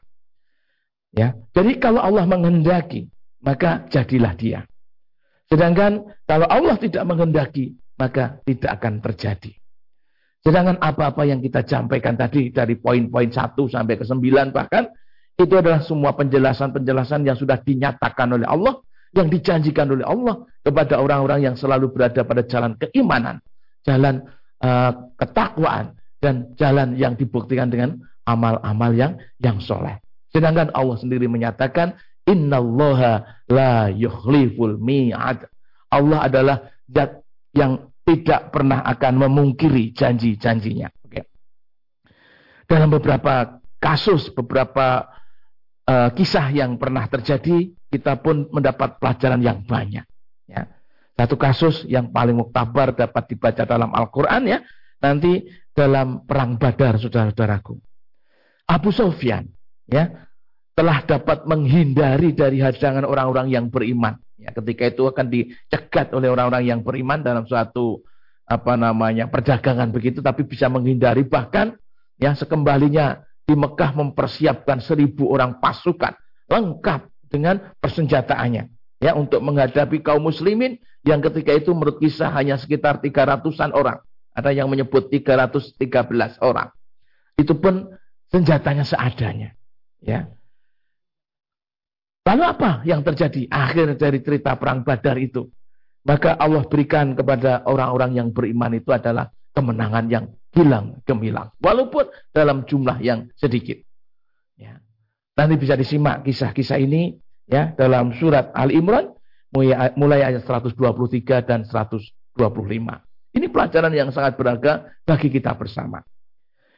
Ya. 1.15 1.35
Jadi 1.55 1.79
kalau 1.83 2.03
Allah 2.03 2.27
menghendaki, 2.27 3.11
maka 3.43 3.87
jadilah 3.91 4.35
dia. 4.39 4.67
Sedangkan 5.51 6.07
kalau 6.25 6.47
Allah 6.49 6.79
tidak 6.79 7.03
menghendaki, 7.07 7.79
maka 7.99 8.43
tidak 8.47 8.79
akan 8.81 8.99
terjadi. 9.03 9.53
Sedangkan 10.45 10.77
apa-apa 10.77 11.25
yang 11.25 11.41
kita 11.41 11.65
sampaikan 11.65 12.21
tadi 12.21 12.53
dari 12.53 12.77
poin-poin 12.77 13.33
1 13.33 13.57
sampai 13.57 13.97
ke 13.97 14.05
9 14.05 14.53
bahkan 14.53 14.93
itu 15.41 15.55
adalah 15.57 15.81
semua 15.81 16.13
penjelasan-penjelasan 16.15 17.25
yang 17.25 17.35
sudah 17.35 17.59
dinyatakan 17.65 18.29
oleh 18.29 18.45
Allah, 18.47 18.79
yang 19.17 19.33
dijanjikan 19.33 19.89
oleh 19.89 20.05
Allah 20.05 20.45
kepada 20.61 21.01
orang-orang 21.01 21.49
yang 21.49 21.57
selalu 21.57 21.91
berada 21.91 22.23
pada 22.29 22.45
jalan 22.45 22.77
keimanan, 22.77 23.41
jalan 23.89 24.21
uh, 24.61 24.93
ketakwaan 25.17 25.97
dan 26.21 26.53
jalan 26.61 26.93
yang 26.95 27.17
dibuktikan 27.17 27.73
dengan 27.73 28.05
amal-amal 28.29 28.93
yang 28.93 29.17
yang 29.41 29.59
soleh. 29.65 29.97
Sedangkan 30.29 30.71
Allah 30.77 31.01
sendiri 31.01 31.25
menyatakan 31.25 31.97
Innallaha 32.25 33.45
la 33.49 33.89
yukhliful 33.93 34.77
mi'ad. 34.77 35.45
Allah 35.89 36.19
adalah 36.25 36.57
zat 36.89 37.21
yang 37.53 37.94
tidak 38.05 38.53
pernah 38.53 38.85
akan 38.85 39.29
memungkiri 39.29 39.97
janji-janjinya. 39.97 40.93
Dalam 42.65 42.89
beberapa 42.97 43.61
kasus, 43.77 44.33
beberapa 44.33 45.05
uh, 45.85 46.11
kisah 46.17 46.49
yang 46.53 46.81
pernah 46.81 47.05
terjadi, 47.09 47.69
kita 47.93 48.25
pun 48.25 48.49
mendapat 48.49 48.97
pelajaran 48.97 49.41
yang 49.45 49.61
banyak. 49.65 50.05
Ya. 50.49 50.63
Satu 51.15 51.37
kasus 51.37 51.85
yang 51.87 52.11
paling 52.11 52.35
muktabar 52.35 52.97
dapat 52.97 53.29
dibaca 53.31 53.63
dalam 53.69 53.93
Al-Quran 53.93 54.43
ya, 54.49 54.59
nanti 54.99 55.45
dalam 55.77 56.25
perang 56.25 56.57
Badar, 56.57 56.99
saudara-saudaraku. 56.99 57.77
Abu 58.65 58.91
Sofyan, 58.91 59.45
ya, 59.85 60.27
telah 60.75 61.05
dapat 61.05 61.45
menghindari 61.45 62.33
dari 62.33 62.65
hadangan 62.65 63.05
orang-orang 63.05 63.53
yang 63.53 63.69
beriman. 63.69 64.19
Ya, 64.35 64.51
ketika 64.51 64.91
itu 64.91 65.03
akan 65.07 65.27
dicegat 65.31 66.11
oleh 66.11 66.27
orang-orang 66.27 66.67
yang 66.67 66.81
beriman 66.83 67.23
dalam 67.23 67.47
suatu 67.47 68.03
apa 68.45 68.75
namanya 68.75 69.31
perdagangan 69.31 69.89
begitu, 69.95 70.21
tapi 70.21 70.45
bisa 70.45 70.67
menghindari 70.67 71.25
bahkan 71.25 71.79
ya 72.19 72.35
sekembalinya 72.35 73.23
di 73.45 73.55
Mekah 73.55 73.95
mempersiapkan 73.95 74.83
seribu 74.83 75.31
orang 75.31 75.63
pasukan 75.63 76.17
lengkap 76.51 77.09
dengan 77.31 77.73
persenjataannya 77.79 78.75
ya 79.05 79.13
untuk 79.13 79.45
menghadapi 79.45 80.01
kaum 80.01 80.25
muslimin 80.25 80.81
yang 81.05 81.21
ketika 81.21 81.53
itu 81.53 81.71
menurut 81.77 82.01
kisah 82.01 82.33
hanya 82.33 82.57
sekitar 82.57 83.05
300-an 83.05 83.77
orang. 83.77 84.01
Ada 84.35 84.51
yang 84.51 84.67
menyebut 84.67 85.13
313 85.13 85.79
orang. 86.43 86.73
Itu 87.39 87.55
pun 87.61 87.93
senjatanya 88.33 88.83
seadanya. 88.83 89.55
Ya. 90.03 90.33
Lalu 92.25 92.43
apa 92.43 92.71
yang 92.89 93.05
terjadi 93.05 93.45
akhir 93.53 94.01
dari 94.01 94.25
cerita 94.25 94.57
perang 94.57 94.81
Badar 94.81 95.21
itu? 95.21 95.53
Maka 96.05 96.37
Allah 96.37 96.65
berikan 96.69 97.17
kepada 97.17 97.65
orang-orang 97.65 98.17
yang 98.17 98.29
beriman 98.33 98.73
itu 98.77 98.93
adalah 98.93 99.33
kemenangan 99.57 100.05
yang 100.09 100.25
hilang 100.53 101.01
gemilang. 101.09 101.53
Walaupun 101.61 102.09
dalam 102.33 102.69
jumlah 102.69 103.01
yang 103.01 103.29
sedikit. 103.37 103.81
Ya. 104.55 104.81
Nanti 105.35 105.57
bisa 105.57 105.75
disimak 105.75 106.23
kisah-kisah 106.23 106.79
ini 106.79 107.17
ya 107.49 107.73
dalam 107.73 108.13
surat 108.17 108.53
Al 108.53 108.71
Imran 108.71 109.11
mulai 109.97 110.21
ayat 110.23 110.45
123 110.45 110.77
dan 111.49 111.65
125. 111.65 112.05
Ini 113.35 113.47
pelajaran 113.51 113.93
yang 113.93 114.15
sangat 114.15 114.39
berharga 114.39 114.95
bagi 115.03 115.33
kita 115.33 115.57
bersama. 115.59 116.05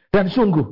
Dan 0.09 0.31
sungguh 0.31 0.65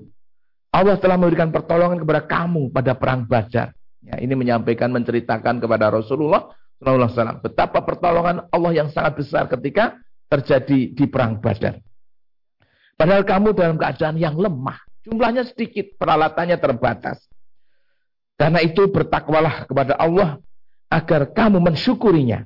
Allah 0.72 0.98
telah 0.98 1.20
memberikan 1.20 1.52
pertolongan 1.52 2.02
kepada 2.02 2.22
kamu 2.26 2.74
pada 2.74 2.92
perang 2.98 3.28
Badar. 3.28 3.75
Ya, 4.06 4.22
ini 4.22 4.38
menyampaikan, 4.38 4.94
menceritakan 4.94 5.58
kepada 5.58 5.90
Rasulullah 5.90 6.54
SAW 6.78 7.42
betapa 7.42 7.82
pertolongan 7.82 8.46
Allah 8.54 8.72
yang 8.72 8.90
sangat 8.94 9.18
besar 9.18 9.50
ketika 9.50 9.98
terjadi 10.30 10.94
di 10.94 11.06
perang 11.10 11.42
Badar. 11.42 11.82
Padahal 12.96 13.26
kamu 13.26 13.58
dalam 13.58 13.76
keadaan 13.82 14.16
yang 14.22 14.38
lemah, 14.38 14.78
jumlahnya 15.04 15.50
sedikit, 15.50 15.98
peralatannya 15.98 16.56
terbatas. 16.62 17.26
Karena 18.36 18.62
itu 18.62 18.88
bertakwalah 18.88 19.68
kepada 19.68 19.98
Allah 19.98 20.40
agar 20.92 21.32
kamu 21.34 21.60
mensyukurinya. 21.60 22.46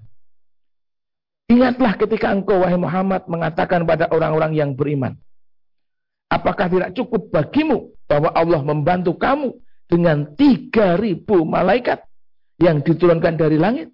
Ingatlah 1.50 1.98
ketika 1.98 2.30
engkau 2.30 2.62
wahai 2.62 2.78
Muhammad 2.78 3.26
mengatakan 3.26 3.82
pada 3.84 4.06
orang-orang 4.14 4.54
yang 4.54 4.72
beriman. 4.78 5.18
Apakah 6.30 6.70
tidak 6.70 6.94
cukup 6.94 7.34
bagimu 7.34 7.90
bahwa 8.06 8.30
Allah 8.38 8.62
membantu 8.62 9.18
kamu 9.18 9.58
dengan 9.90 10.38
3000 10.38 11.26
malaikat 11.44 12.06
yang 12.62 12.86
diturunkan 12.86 13.36
dari 13.36 13.58
langit? 13.58 13.90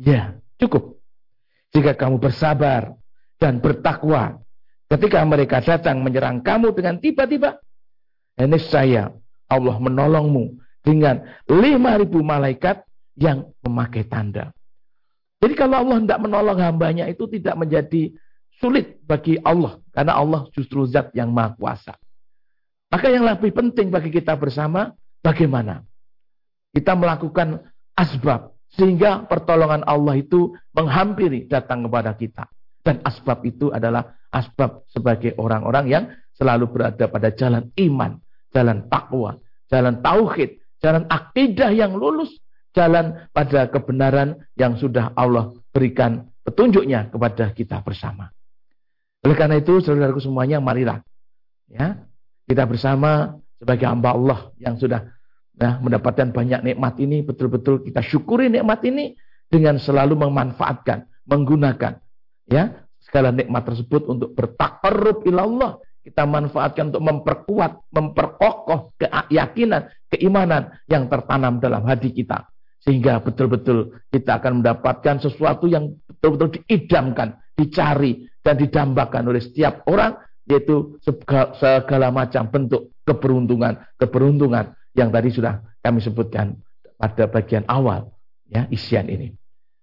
Ya, 0.00 0.40
cukup. 0.56 0.96
Jika 1.76 1.92
kamu 1.94 2.18
bersabar 2.18 2.96
dan 3.36 3.60
bertakwa 3.60 4.40
ketika 4.88 5.20
mereka 5.28 5.60
datang 5.60 6.00
menyerang 6.00 6.40
kamu 6.40 6.72
dengan 6.72 6.96
tiba-tiba, 6.98 7.60
ini 8.40 8.58
saya 8.58 9.12
Allah 9.52 9.76
menolongmu 9.76 10.56
dengan 10.80 11.20
5000 11.46 12.08
malaikat 12.24 12.82
yang 13.16 13.52
memakai 13.60 14.08
tanda. 14.08 14.56
Jadi 15.42 15.54
kalau 15.58 15.84
Allah 15.84 15.98
tidak 16.00 16.20
menolong 16.22 16.58
hambanya 16.62 17.04
itu 17.10 17.26
tidak 17.28 17.58
menjadi 17.58 18.14
sulit 18.62 19.02
bagi 19.04 19.36
Allah. 19.42 19.82
Karena 19.90 20.14
Allah 20.16 20.46
justru 20.54 20.86
zat 20.86 21.10
yang 21.12 21.34
maha 21.34 21.58
kuasa. 21.58 21.98
Maka 22.92 23.08
yang 23.08 23.24
lebih 23.24 23.56
penting 23.56 23.88
bagi 23.88 24.12
kita 24.12 24.36
bersama, 24.36 24.92
bagaimana 25.24 25.80
kita 26.76 26.92
melakukan 26.92 27.72
asbab 27.96 28.52
sehingga 28.76 29.24
pertolongan 29.24 29.80
Allah 29.88 30.20
itu 30.20 30.52
menghampiri 30.76 31.48
datang 31.48 31.88
kepada 31.88 32.12
kita. 32.12 32.44
Dan 32.84 33.00
asbab 33.00 33.40
itu 33.48 33.72
adalah 33.72 34.20
asbab 34.28 34.84
sebagai 34.92 35.32
orang-orang 35.40 35.84
yang 35.88 36.04
selalu 36.36 36.68
berada 36.68 37.08
pada 37.08 37.32
jalan 37.32 37.72
iman, 37.80 38.20
jalan 38.52 38.84
takwa, 38.92 39.40
jalan 39.72 40.04
tauhid, 40.04 40.60
jalan 40.84 41.08
akidah 41.08 41.72
yang 41.72 41.96
lulus, 41.96 42.42
jalan 42.76 43.24
pada 43.32 43.72
kebenaran 43.72 44.36
yang 44.58 44.76
sudah 44.76 45.16
Allah 45.16 45.54
berikan 45.72 46.28
petunjuknya 46.44 47.08
kepada 47.08 47.56
kita 47.56 47.80
bersama. 47.80 48.28
Oleh 49.22 49.36
karena 49.38 49.62
itu, 49.62 49.78
saudaraku 49.78 50.18
semuanya, 50.18 50.58
marilah 50.58 51.00
ya 51.70 52.11
kita 52.46 52.66
bersama 52.66 53.38
sebagai 53.58 53.86
hamba 53.86 54.14
Allah 54.14 54.40
yang 54.58 54.74
sudah 54.74 55.06
nah, 55.54 55.78
mendapatkan 55.78 56.34
banyak 56.34 56.60
nikmat 56.66 56.98
ini, 56.98 57.22
betul-betul 57.22 57.86
kita 57.86 58.02
syukuri 58.02 58.50
nikmat 58.50 58.82
ini 58.82 59.14
dengan 59.46 59.78
selalu 59.78 60.18
memanfaatkan, 60.18 61.06
menggunakan 61.28 62.02
ya 62.50 62.82
segala 63.02 63.34
nikmat 63.34 63.66
tersebut 63.66 64.08
untuk 64.08 64.32
bertakarrub 64.32 65.26
ilallah, 65.28 65.78
kita 66.02 66.26
manfaatkan 66.26 66.90
untuk 66.90 67.04
memperkuat, 67.04 67.92
memperkokoh 67.94 68.94
keyakinan, 68.98 69.90
keimanan 70.10 70.74
yang 70.90 71.06
tertanam 71.06 71.62
dalam 71.62 71.86
hati 71.86 72.10
kita. 72.10 72.50
Sehingga 72.82 73.22
betul-betul 73.22 74.02
kita 74.10 74.42
akan 74.42 74.58
mendapatkan 74.58 75.22
sesuatu 75.22 75.70
yang 75.70 75.94
betul-betul 76.02 76.58
diidamkan, 76.58 77.38
dicari, 77.54 78.26
dan 78.42 78.58
didambakan 78.58 79.30
oleh 79.30 79.38
setiap 79.38 79.86
orang, 79.86 80.18
yaitu 80.46 80.98
segala, 81.02 82.10
macam 82.10 82.50
bentuk 82.50 82.90
keberuntungan, 83.06 83.78
keberuntungan 83.98 84.74
yang 84.98 85.08
tadi 85.14 85.30
sudah 85.30 85.62
kami 85.82 86.02
sebutkan 86.02 86.58
pada 86.98 87.26
bagian 87.30 87.66
awal 87.66 88.10
ya 88.50 88.66
isian 88.70 89.06
ini. 89.10 89.34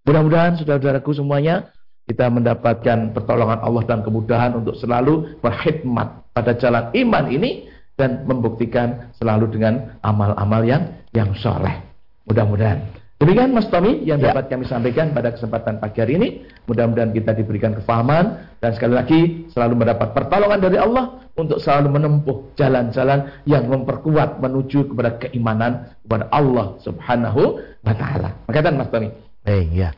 Mudah-mudahan 0.07 0.59
saudara-saudaraku 0.59 1.11
semuanya 1.15 1.71
kita 2.09 2.25
mendapatkan 2.31 3.13
pertolongan 3.13 3.61
Allah 3.61 3.83
dan 3.85 3.99
kemudahan 4.01 4.57
untuk 4.57 4.73
selalu 4.79 5.37
berkhidmat 5.45 6.33
pada 6.33 6.57
jalan 6.57 6.89
iman 6.95 7.25
ini 7.29 7.69
dan 7.99 8.23
membuktikan 8.25 9.11
selalu 9.19 9.51
dengan 9.51 9.99
amal-amal 10.01 10.63
yang 10.63 10.83
yang 11.13 11.35
soleh. 11.35 11.83
Mudah-mudahan. 12.25 12.98
Demikian 13.19 13.51
Mas 13.51 13.67
Tommy 13.67 13.99
yang 14.07 14.23
ya. 14.23 14.31
dapat 14.31 14.47
kami 14.47 14.63
sampaikan 14.63 15.11
pada 15.11 15.35
kesempatan 15.35 15.83
pagi 15.83 15.99
hari 15.99 16.15
ini. 16.15 16.29
Mudah-mudahan 16.71 17.11
kita 17.11 17.35
diberikan 17.35 17.75
kefahaman 17.75 18.47
dan 18.63 18.71
sekali 18.71 18.95
lagi 18.95 19.19
selalu 19.51 19.83
mendapat 19.83 20.15
pertolongan 20.15 20.59
dari 20.63 20.79
Allah 20.79 21.19
untuk 21.35 21.59
selalu 21.59 21.99
menempuh 21.99 22.55
jalan-jalan 22.55 23.43
yang 23.43 23.67
memperkuat 23.67 24.39
menuju 24.39 24.95
kepada 24.95 25.19
keimanan 25.19 25.91
kepada 25.99 26.31
Allah 26.31 26.79
Subhanahu 26.79 27.59
wa 27.83 27.91
taala. 27.91 28.39
Makatan 28.47 28.79
Mas 28.79 28.87
Tommy. 28.87 29.11
Eh, 29.43 29.67
ya. 29.67 29.91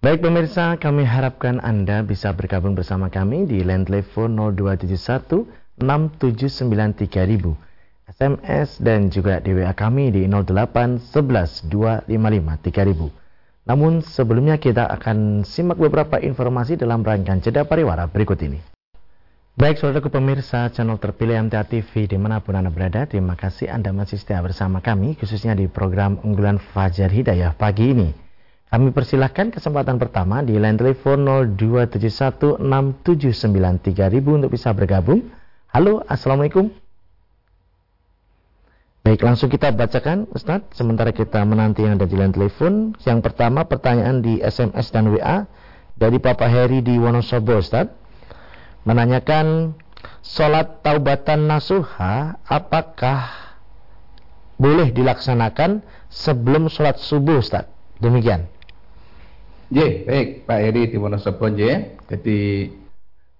Baik 0.00 0.24
pemirsa, 0.24 0.80
kami 0.80 1.04
harapkan 1.04 1.60
Anda 1.60 2.00
bisa 2.00 2.32
bergabung 2.32 2.76
bersama 2.76 3.12
kami 3.12 3.44
di 3.44 3.60
line 3.60 3.84
telepon 3.84 4.36
0271 4.56 5.80
679 5.80 7.08
3000, 7.08 7.56
SMS 8.04 8.84
dan 8.84 9.08
juga 9.08 9.40
di 9.40 9.56
WA 9.56 9.72
kami 9.72 10.12
di 10.12 10.28
08 10.28 11.00
11 11.00 11.72
255 11.72 12.04
3000. 12.04 13.24
Namun 13.64 14.04
sebelumnya 14.04 14.60
kita 14.60 14.84
akan 14.92 15.40
simak 15.48 15.80
beberapa 15.80 16.20
informasi 16.20 16.76
dalam 16.76 17.00
rangkaian 17.00 17.40
jeda 17.40 17.64
pariwara 17.64 18.04
berikut 18.04 18.36
ini. 18.44 18.60
Baik 19.56 19.80
saudaraku 19.80 20.12
pemirsa 20.12 20.68
channel 20.68 21.00
terpilih 21.00 21.48
MTA 21.48 21.64
TV 21.64 22.10
di 22.10 22.18
mana 22.20 22.44
pun 22.44 22.58
Anda 22.58 22.68
berada, 22.68 23.08
terima 23.08 23.40
kasih 23.40 23.72
Anda 23.72 23.94
masih 23.94 24.20
setia 24.20 24.42
bersama 24.44 24.84
kami 24.84 25.16
khususnya 25.16 25.56
di 25.56 25.70
program 25.70 26.20
unggulan 26.20 26.60
Fajar 26.60 27.08
Hidayah 27.08 27.56
pagi 27.56 27.94
ini. 27.94 28.12
Kami 28.68 28.90
persilahkan 28.90 29.54
kesempatan 29.54 29.96
pertama 30.02 30.42
di 30.42 30.58
line 30.58 30.76
telepon 30.76 31.24
02716793000 31.56 33.06
untuk 34.26 34.50
bisa 34.50 34.74
bergabung. 34.74 35.22
Halo, 35.70 36.02
Assalamualaikum. 36.10 36.83
Baik, 39.04 39.20
langsung 39.20 39.52
kita 39.52 39.68
bacakan 39.68 40.24
Ustadz, 40.32 40.80
sementara 40.80 41.12
kita 41.12 41.44
menanti 41.44 41.84
yang 41.84 42.00
ada 42.00 42.08
di 42.08 42.16
line 42.16 42.32
telepon. 42.32 42.96
Yang 43.04 43.20
pertama 43.20 43.68
pertanyaan 43.68 44.24
di 44.24 44.40
SMS 44.40 44.88
dan 44.88 45.12
WA 45.12 45.44
dari 45.92 46.16
Papa 46.16 46.48
Heri 46.48 46.80
di 46.80 46.96
Wonosobo 46.96 47.60
Ustadz. 47.60 47.92
Menanyakan 48.88 49.76
sholat 50.24 50.80
taubatan 50.80 51.44
nasuha 51.44 52.40
apakah 52.48 53.28
boleh 54.56 54.88
dilaksanakan 54.88 55.84
sebelum 56.08 56.72
sholat 56.72 56.96
subuh 56.96 57.44
Ustadz? 57.44 58.00
Demikian. 58.00 58.48
Ye, 59.68 60.08
baik 60.08 60.48
Pak 60.48 60.58
Heri 60.64 60.88
di 60.88 60.96
Wonosobo 60.96 61.52
Ye. 61.52 62.00
Jadi 62.08 62.72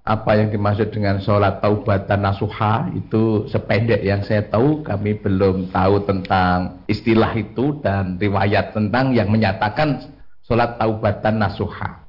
apa 0.04 0.36
yang 0.36 0.52
dimaksud 0.52 0.92
dengan 0.92 1.16
sholat 1.16 1.64
taubatan 1.64 2.20
nasuha 2.20 2.92
itu 2.92 3.48
sependek 3.48 4.04
yang 4.04 4.20
saya 4.20 4.44
tahu 4.44 4.84
kami 4.84 5.16
belum 5.16 5.72
tahu 5.72 6.04
tentang 6.04 6.84
istilah 6.84 7.32
itu 7.32 7.80
dan 7.80 8.20
riwayat 8.20 8.76
tentang 8.76 9.16
yang 9.16 9.32
menyatakan 9.32 10.04
sholat 10.44 10.76
taubatan 10.76 11.40
nasuha. 11.40 12.04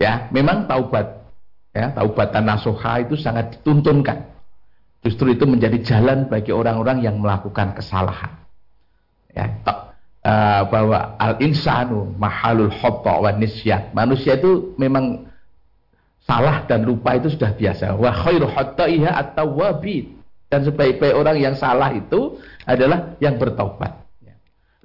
Ya, 0.00 0.32
memang 0.32 0.64
taubat 0.64 1.28
ya, 1.76 1.92
taubatan 1.92 2.48
nasuha 2.48 3.04
itu 3.04 3.20
sangat 3.20 3.60
dituntunkan. 3.60 4.32
Justru 5.04 5.36
itu 5.36 5.44
menjadi 5.44 5.76
jalan 5.84 6.32
bagi 6.32 6.56
orang-orang 6.56 7.04
yang 7.04 7.20
melakukan 7.20 7.76
kesalahan. 7.76 8.32
Ya, 9.36 9.60
uh, 10.24 10.64
bahwa 10.72 11.20
al 11.20 11.36
insanu 11.44 12.16
mahalul 12.16 12.72
khata 12.72 13.20
wa 13.20 13.28
nisyat. 13.28 13.92
Manusia 13.92 14.40
itu 14.40 14.72
memang 14.80 15.25
salah 16.26 16.66
dan 16.66 16.82
lupa 16.82 17.14
itu 17.14 17.30
sudah 17.32 17.54
biasa. 17.54 17.94
Wa 17.96 18.10
khairu 18.12 18.50
khataiha 18.50 19.10
at-tawwabin. 19.14 20.18
Dan 20.46 20.62
sebaik-baik 20.62 21.14
orang 21.14 21.42
yang 21.42 21.54
salah 21.58 21.90
itu 21.90 22.38
adalah 22.62 23.18
yang 23.18 23.34
bertobat. 23.34 24.06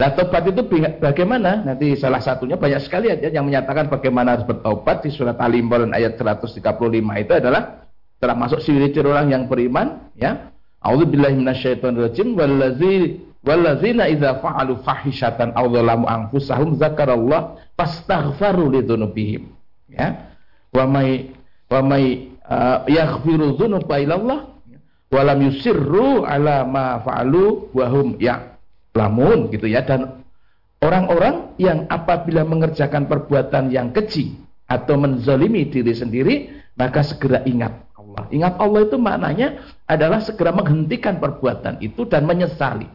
Nah, 0.01 0.09
tobat 0.17 0.41
itu 0.49 0.65
bagaimana? 0.97 1.61
Nanti 1.61 1.93
salah 1.93 2.17
satunya 2.17 2.57
banyak 2.57 2.81
sekali 2.81 3.13
aja 3.13 3.29
yang 3.29 3.45
menyatakan 3.45 3.85
bagaimana 3.85 4.33
harus 4.33 4.49
bertobat 4.49 5.05
di 5.05 5.13
surat 5.13 5.37
Al 5.37 5.53
Imran 5.53 5.93
ayat 5.93 6.17
135 6.17 6.57
itu 6.97 7.33
adalah 7.37 7.85
telah 8.17 8.33
masuk 8.33 8.65
ciri-ciri 8.65 9.05
orang 9.05 9.29
yang 9.29 9.43
beriman, 9.45 10.09
ya. 10.17 10.49
A'udzubillahi 10.81 11.37
minasyaitonirrajim 11.37 12.33
wallazi 12.33 13.21
Wallazina 13.41 14.05
idza 14.05 14.37
fa'alu 14.37 14.85
fahishatan 14.85 15.57
aw 15.57 15.65
dzalamu 15.65 16.05
anfusahum 16.05 16.77
zakarallah 16.77 17.57
fastaghfaru 17.73 18.69
lidzunubihim. 18.69 19.49
Ya. 19.89 20.30
Wa 20.71 20.87
may 20.87 21.31
wa 21.67 21.79
may 21.83 22.31
uh, 22.47 22.87
yaghfiru 22.87 23.59
dzunuba 23.59 23.99
wa 25.11 25.21
yusirru 25.35 26.23
ala 26.23 26.63
ma 26.63 27.03
fa'alu 27.03 27.75
wa 27.75 27.85
hum 27.91 28.15
ya'lamun 28.15 29.51
gitu 29.51 29.67
ya 29.67 29.83
dan 29.83 30.23
orang-orang 30.79 31.51
yang 31.59 31.83
apabila 31.91 32.47
mengerjakan 32.47 33.11
perbuatan 33.11 33.75
yang 33.75 33.91
keji 33.91 34.39
atau 34.71 34.95
menzalimi 34.95 35.67
diri 35.67 35.91
sendiri 35.91 36.35
maka 36.79 37.03
segera 37.03 37.43
ingat 37.43 37.91
Allah. 37.99 38.23
Ingat 38.31 38.53
Allah 38.55 38.81
itu 38.87 38.97
maknanya 38.99 39.47
adalah 39.83 40.19
segera 40.23 40.55
menghentikan 40.55 41.19
perbuatan 41.19 41.83
itu 41.83 42.07
dan 42.07 42.23
menyesali. 42.23 42.87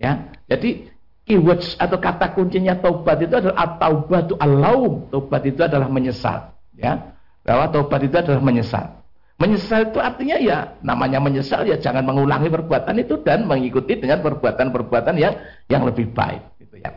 Ya, 0.00 0.32
jadi 0.48 0.88
keywords 1.28 1.76
atau 1.76 2.00
kata 2.00 2.32
kuncinya 2.32 2.78
taubat 2.78 3.20
itu 3.20 3.34
adalah 3.36 3.76
taubatu 3.76 4.34
al-laum. 4.40 5.10
Taubat 5.12 5.42
itu 5.44 5.60
adalah 5.60 5.86
menyesal. 5.92 6.50
Ya, 6.80 7.12
bahwa 7.44 7.68
taubat 7.68 8.00
itu 8.02 8.16
adalah 8.16 8.40
menyesal. 8.40 9.04
Menyesal 9.40 9.88
itu 9.88 10.00
artinya 10.00 10.36
ya 10.36 10.58
namanya 10.84 11.16
menyesal 11.20 11.64
ya 11.64 11.80
jangan 11.80 12.04
mengulangi 12.04 12.52
perbuatan 12.52 12.92
itu 13.00 13.20
dan 13.24 13.48
mengikuti 13.48 13.96
dengan 13.96 14.20
perbuatan-perbuatan 14.20 15.16
yang 15.16 15.32
yang 15.68 15.84
lebih 15.84 16.12
baik 16.12 16.60
gitu 16.60 16.80
ya. 16.80 16.92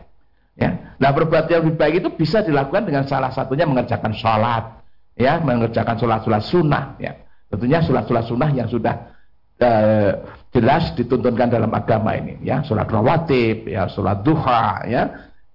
Ya. 0.56 0.70
Nah, 1.00 1.10
perbuatan 1.12 1.48
yang 1.48 1.62
lebih 1.68 1.76
baik 1.76 1.94
itu 2.04 2.08
bisa 2.16 2.44
dilakukan 2.44 2.84
dengan 2.88 3.04
salah 3.08 3.32
satunya 3.32 3.64
mengerjakan 3.64 4.12
sholat, 4.12 4.80
ya, 5.16 5.40
mengerjakan 5.40 5.96
sholat-sholat 5.96 6.42
sunnah, 6.44 6.84
ya. 7.00 7.12
Tentunya 7.48 7.80
sholat-sholat 7.80 8.24
sunnah 8.28 8.50
yang 8.52 8.68
sudah 8.68 9.14
uh, 9.60 10.10
jelas 10.54 10.94
dituntunkan 10.94 11.50
dalam 11.50 11.70
agama 11.74 12.14
ini 12.14 12.38
ya 12.46 12.62
sholat 12.62 12.86
rawatib 12.86 13.66
ya 13.66 13.90
sholat 13.90 14.22
duha 14.22 14.86
ya 14.86 15.02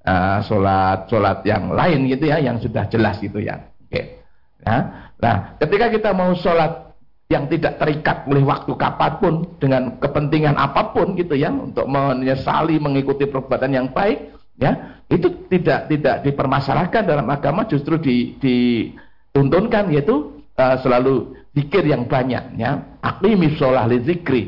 uh, 0.03 0.39
sholat 0.43 1.07
sholat 1.07 1.39
yang 1.47 1.71
lain 1.71 2.07
gitu 2.11 2.27
ya 2.27 2.37
yang 2.43 2.59
sudah 2.59 2.83
jelas 2.91 3.15
gitu 3.23 3.39
ya 3.39 3.63
okay. 3.87 4.18
Ya 4.63 4.77
nah 5.19 5.35
ketika 5.59 5.91
kita 5.91 6.09
mau 6.15 6.31
sholat 6.35 6.95
yang 7.29 7.45
tidak 7.45 7.77
terikat 7.77 8.25
oleh 8.25 8.41
waktu 8.41 8.73
kapan 8.73 9.11
pun 9.21 9.33
dengan 9.61 10.01
kepentingan 10.01 10.57
apa 10.57 10.89
pun 10.95 11.13
gitu 11.13 11.37
ya 11.37 11.53
untuk 11.53 11.85
menyesali 11.85 12.81
mengikuti 12.81 13.29
perbuatan 13.29 13.69
yang 13.69 13.87
baik 13.93 14.33
ya 14.57 14.99
itu 15.09 15.29
tidak 15.49 15.89
tidak 15.89 16.15
dipermasalahkan 16.25 17.05
dalam 17.05 17.29
agama 17.29 17.65
justru 17.69 17.97
dituntunkan 18.01 19.93
yaitu 19.93 20.41
uh, 20.57 20.77
selalu 20.81 21.39
zikir 21.55 21.83
yang 21.85 22.05
banyak 22.05 22.59
ya. 22.59 22.71
Sholat 23.57 23.89
li 23.89 23.97
zikri, 24.03 24.41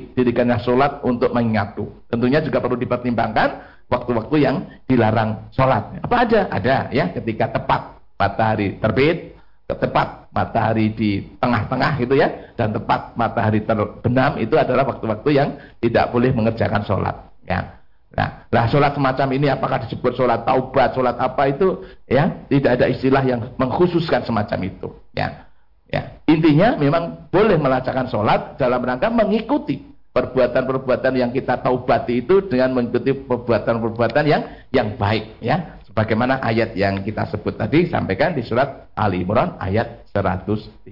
sholat 0.62 1.02
untuk 1.02 1.32
mengingatku. 1.34 2.08
Tentunya 2.12 2.44
juga 2.44 2.60
perlu 2.60 2.78
dipertimbangkan 2.78 3.50
waktu-waktu 3.88 4.36
yang 4.38 4.56
dilarang 4.86 5.52
sholat. 5.56 5.98
Apa 6.04 6.16
aja? 6.28 6.40
Ada 6.52 6.92
ya 6.94 7.10
ketika 7.16 7.50
tepat 7.52 7.98
matahari 8.20 8.78
terbit, 8.78 9.31
tepat 9.78 10.32
matahari 10.32 10.92
di 10.92 11.24
tengah-tengah 11.40 12.00
gitu 12.02 12.16
ya, 12.18 12.54
dan 12.56 12.72
tepat 12.72 13.16
matahari 13.16 13.64
terbenam 13.64 14.40
itu 14.40 14.56
adalah 14.56 14.88
waktu-waktu 14.88 15.30
yang 15.32 15.50
tidak 15.80 16.12
boleh 16.12 16.32
mengerjakan 16.32 16.84
sholat 16.88 17.16
ya. 17.48 17.80
Nah, 18.12 18.44
lah 18.52 18.68
sholat 18.68 18.92
semacam 18.92 19.28
ini 19.40 19.48
apakah 19.48 19.88
disebut 19.88 20.20
sholat 20.20 20.44
taubat, 20.44 20.92
sholat 20.92 21.16
apa 21.16 21.48
itu 21.48 21.88
ya 22.12 22.44
tidak 22.52 22.72
ada 22.80 22.86
istilah 22.92 23.24
yang 23.24 23.40
mengkhususkan 23.56 24.28
semacam 24.28 24.60
itu 24.68 24.88
ya. 25.16 25.48
Ya, 25.92 26.24
intinya 26.24 26.80
memang 26.80 27.28
boleh 27.28 27.60
melaksanakan 27.60 28.08
sholat 28.08 28.42
dalam 28.56 28.80
rangka 28.80 29.12
mengikuti 29.12 29.92
perbuatan-perbuatan 30.12 31.20
yang 31.20 31.32
kita 31.36 31.60
taubati 31.60 32.24
itu 32.24 32.48
dengan 32.48 32.76
mengikuti 32.76 33.12
perbuatan-perbuatan 33.12 34.24
yang 34.28 34.42
yang 34.72 34.96
baik 34.96 35.40
ya. 35.44 35.80
Sebagaimana 35.92 36.40
ayat 36.40 36.72
yang 36.80 37.04
kita 37.04 37.28
sebut 37.28 37.60
tadi 37.60 37.92
sampaikan 37.92 38.32
di 38.32 38.48
surat 38.48 38.88
Ali 38.96 39.28
Imran 39.28 39.60
ayat 39.60 40.08
135 40.16 40.88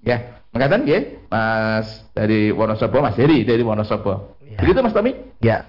ya. 0.00 0.16
Mengatakan 0.54 0.86
ya, 0.88 1.02
Mas 1.28 2.08
dari 2.16 2.48
Wonosobo, 2.54 3.02
Mas 3.04 3.18
Heri 3.20 3.44
dari 3.44 3.60
Wonosobo. 3.60 4.40
Ya. 4.40 4.64
Begitu 4.64 4.80
Mas 4.80 4.96
Tommy? 4.96 5.12
Ya. 5.44 5.68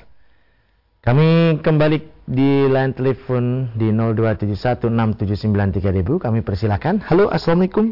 Kami 1.04 1.60
kembali 1.60 2.00
di 2.24 2.72
line 2.72 2.96
telepon 2.96 3.68
di 3.76 3.92
02716793000. 3.92 6.16
Kami 6.22 6.40
persilakan. 6.46 7.02
Halo, 7.04 7.28
Assalamualaikum. 7.28 7.92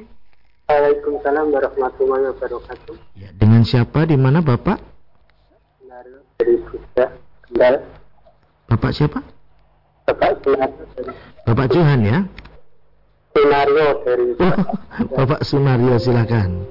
Waalaikumsalam 0.72 1.52
warahmatullahi 1.52 2.32
wabarakatuh. 2.32 2.96
Ya, 3.20 3.36
dengan 3.36 3.68
siapa? 3.68 4.08
Di 4.08 4.16
mana 4.16 4.40
Bapak? 4.40 4.80
Dari 6.40 6.56
Kendal. 7.50 7.84
Bapak 8.72 8.96
siapa? 8.96 9.20
Bapak 10.04 11.68
Johan 11.72 12.00
ya? 12.04 12.20
Sunario 13.34 13.88
dari 14.04 14.26
oh, 14.36 14.58
Bapak 15.16 15.42
Sunario 15.48 15.96
silakan. 15.96 16.68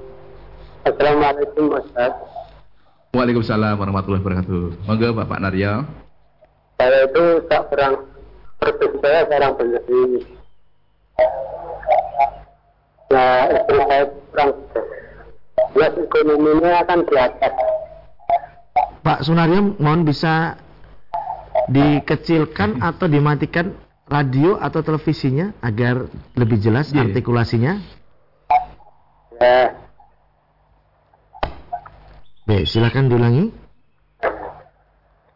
Assalamualaikum 0.85 1.73
Ustaz. 1.73 2.13
Waalaikumsalam 3.13 3.77
warahmatullahi 3.77 4.21
wabarakatuh. 4.21 4.63
Monggo 4.85 5.09
Bapak 5.17 5.39
Naryo. 5.41 5.85
Saya 6.77 7.09
itu 7.09 7.25
tak 7.49 7.69
perang 7.69 8.05
seperti 8.57 8.85
saya 9.01 9.21
seorang 9.29 9.53
penjadi. 9.57 10.01
Nah, 13.13 13.39
istri 13.53 13.79
saya 13.85 14.05
kurang 14.09 14.51
jelas 15.73 15.93
ekonominya 15.93 16.71
akan 16.85 16.99
di 17.05 17.15
atas. 17.17 17.53
Pak 19.03 19.19
Sunario, 19.25 19.77
mohon 19.77 20.07
bisa 20.07 20.57
dikecilkan 21.69 22.83
atau 22.83 23.07
dimatikan 23.07 23.71
radio 24.07 24.59
atau 24.59 24.83
televisinya 24.83 25.55
agar 25.63 26.11
lebih 26.35 26.59
jelas 26.59 26.91
yeah. 26.91 27.07
artikulasinya? 27.07 27.73
Ya. 29.39 29.75
Baik, 32.43 32.67
silakan 32.67 33.07
diulangi. 33.07 33.45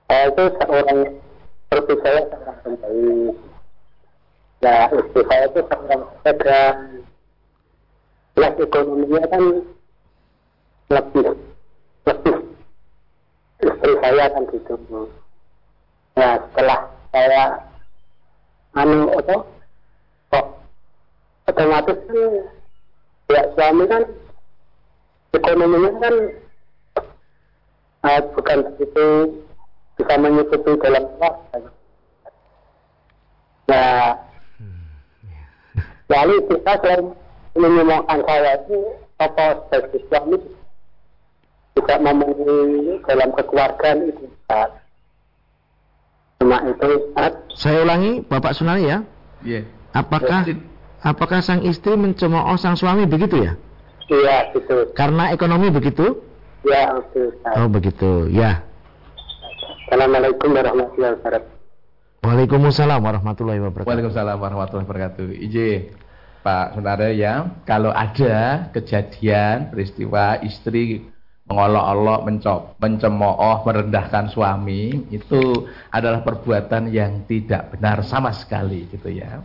Saya 0.07 0.27
itu 0.31 0.43
seorang 0.59 0.99
seperti 1.67 1.93
saya 2.03 2.21
seorang 2.31 2.57
penjahit. 2.63 3.35
Ya, 4.57 4.77
istri 4.91 5.21
saya 5.27 5.45
itu 5.47 5.61
seorang 5.63 6.01
pedagang. 6.23 6.77
Kelas 8.37 8.53
ekonominya 8.61 9.21
kan 9.33 9.43
lebih 10.87 11.27
lebih 12.05 12.35
istri 13.65 13.93
saya 14.03 14.25
kan 14.29 14.43
gitu. 14.51 14.73
Nah, 16.17 16.33
setelah 16.49 16.79
saya 17.13 17.43
anu 18.73 19.05
apa 19.13 19.35
kok 20.33 20.45
otomatis 21.45 21.97
kan 22.09 22.21
ya 23.29 23.41
suami 23.53 23.83
kan 23.85 24.03
ekonominya 25.37 25.91
kan 26.01 26.15
uh, 28.01 28.21
bukan 28.33 28.57
begitu 28.73 29.05
bisa 29.97 30.13
menyusupi 30.17 30.71
dalam 30.81 31.05
waktu. 31.21 31.59
Nah, 33.69 34.17
lalu 36.09 36.35
kita 36.49 36.73
selain 36.81 37.05
menyemangkan 37.53 38.25
saya 38.25 38.57
itu 38.65 38.77
apa 39.21 39.45
sebagai 39.69 40.01
suami 40.09 40.37
juga 41.77 41.95
memenuhi 42.01 43.05
dalam 43.05 43.29
kekeluargaan 43.37 44.09
itu 44.09 44.25
Ustaz. 44.33 44.86
Itu 46.65 46.87
Ustaz. 47.11 47.33
Saya 47.53 47.83
ulangi 47.85 48.25
Bapak 48.25 48.53
Sunari 48.57 48.89
ya. 48.89 49.05
Iya. 49.45 49.61
Yeah. 49.61 49.63
Apakah 49.93 50.45
apakah 51.01 51.39
sang 51.41 51.65
istri 51.65 51.93
mencemooh 51.97 52.57
sang 52.57 52.77
suami 52.77 53.05
begitu 53.09 53.41
ya? 53.41 53.53
Iya, 54.07 54.55
gitu. 54.55 54.95
Karena 54.95 55.35
ekonomi 55.35 55.67
begitu? 55.67 56.23
Ya, 56.63 56.95
oke. 56.95 57.11
Okay, 57.11 57.59
oh, 57.59 57.67
begitu. 57.67 58.11
Ya. 58.31 58.63
Assalamualaikum 59.87 60.51
warahmatullahi 60.51 61.13
wabarakatuh. 61.19 61.55
Waalaikumsalam 62.23 62.99
warahmatullahi 63.03 63.59
wabarakatuh. 63.63 63.87
Waalaikumsalam 63.87 64.37
warahmatullahi 64.39 64.85
wabarakatuh. 64.87 65.27
Ije, 65.47 65.69
Pak 66.43 66.79
Saudara 66.79 67.07
ya, 67.11 67.55
kalau 67.67 67.91
ada 67.91 68.67
kejadian 68.71 69.71
peristiwa 69.71 70.39
istri 70.43 71.07
mengolok-olok, 71.47 72.19
mencop, 72.27 72.61
mencemooh, 72.77 73.63
merendahkan 73.63 74.27
suami, 74.27 75.07
itu 75.09 75.67
adalah 75.95 76.19
perbuatan 76.21 76.91
yang 76.91 77.23
tidak 77.23 77.71
benar 77.71 78.03
sama 78.03 78.35
sekali 78.35 78.83
gitu 78.91 79.07
ya. 79.07 79.39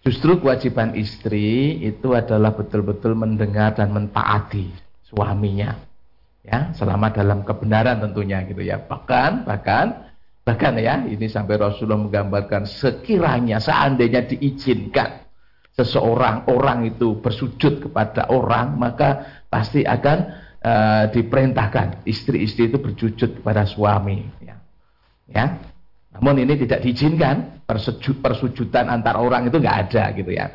Justru 0.00 0.40
kewajiban 0.40 0.96
istri 0.96 1.80
itu 1.84 2.12
adalah 2.16 2.52
betul-betul 2.56 3.16
mendengar 3.16 3.76
dan 3.76 3.92
mentaati 3.92 4.72
suaminya 5.04 5.90
ya 6.40 6.72
selama 6.72 7.12
dalam 7.12 7.44
kebenaran 7.44 8.00
tentunya 8.00 8.40
gitu 8.48 8.64
ya 8.64 8.80
bahkan 8.80 9.44
bahkan 9.44 10.08
bahkan 10.40 10.72
ya 10.80 11.04
ini 11.04 11.28
sampai 11.28 11.60
Rasulullah 11.60 12.00
menggambarkan 12.00 12.64
sekiranya 12.64 13.60
seandainya 13.60 14.24
diizinkan 14.24 15.28
seseorang 15.76 16.48
orang 16.48 16.88
itu 16.88 17.20
bersujud 17.20 17.84
kepada 17.84 18.32
orang 18.32 18.80
maka 18.80 19.44
pasti 19.52 19.84
akan 19.84 20.48
uh, 20.64 21.04
diperintahkan. 21.12 22.04
Istri-istri 22.04 22.72
itu 22.72 22.78
bersujud 22.80 23.40
kepada 23.40 23.64
suami 23.64 24.24
ya. 24.44 24.56
Ya. 25.30 25.46
Namun 26.16 26.42
ini 26.42 26.58
tidak 26.58 26.84
diizinkan. 26.84 27.62
Persujud, 27.70 28.18
persujudan 28.18 28.90
antar 28.90 29.14
orang 29.14 29.46
itu 29.46 29.62
nggak 29.62 29.78
ada 29.86 30.10
gitu 30.18 30.34
ya. 30.34 30.50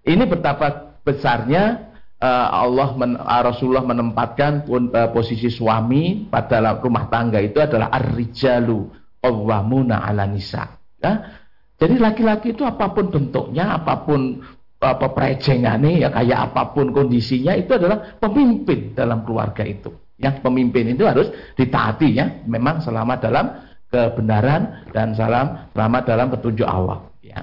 Ini 0.00 0.24
betapa 0.24 0.96
besarnya 1.04 1.92
uh, 2.24 2.48
Allah 2.64 2.88
men, 2.96 3.20
uh, 3.20 3.42
Rasulullah 3.44 3.84
menempatkan 3.84 4.64
pun, 4.64 4.88
uh, 4.88 5.12
posisi 5.12 5.52
suami 5.52 6.24
pada 6.32 6.80
rumah 6.80 7.12
tangga 7.12 7.36
itu 7.44 7.60
adalah 7.60 7.92
ar-rijalu 7.92 8.88
qawwamuna 9.20 10.08
'ala 10.08 10.24
nisa. 10.24 10.80
Ya? 11.04 11.44
Jadi 11.76 12.00
laki-laki 12.00 12.56
itu 12.56 12.64
apa 12.64 12.96
pun 12.96 13.12
bentuknya, 13.12 13.76
apa 13.76 14.08
pun 14.08 14.40
apa 14.84 15.10
prejengannya 15.10 16.04
ya 16.04 16.08
kayak 16.12 16.52
apa 16.52 16.76
pun 16.76 16.92
kondisinya 16.92 17.56
itu 17.56 17.74
adalah 17.74 18.20
pemimpin 18.20 18.92
dalam 18.92 19.24
keluarga 19.24 19.64
itu. 19.64 19.90
Yang 20.20 20.44
pemimpin 20.46 20.94
itu 20.94 21.02
harus 21.08 21.32
ditaati 21.58 22.08
ya, 22.14 22.26
memang 22.46 22.78
selama 22.78 23.18
dalam 23.18 23.50
kebenaran 23.90 24.90
dan 24.94 25.14
salam 25.14 25.70
selama 25.74 25.98
dalam 26.06 26.26
petunjuk 26.30 26.66
Allah 26.66 27.02
ya. 27.22 27.42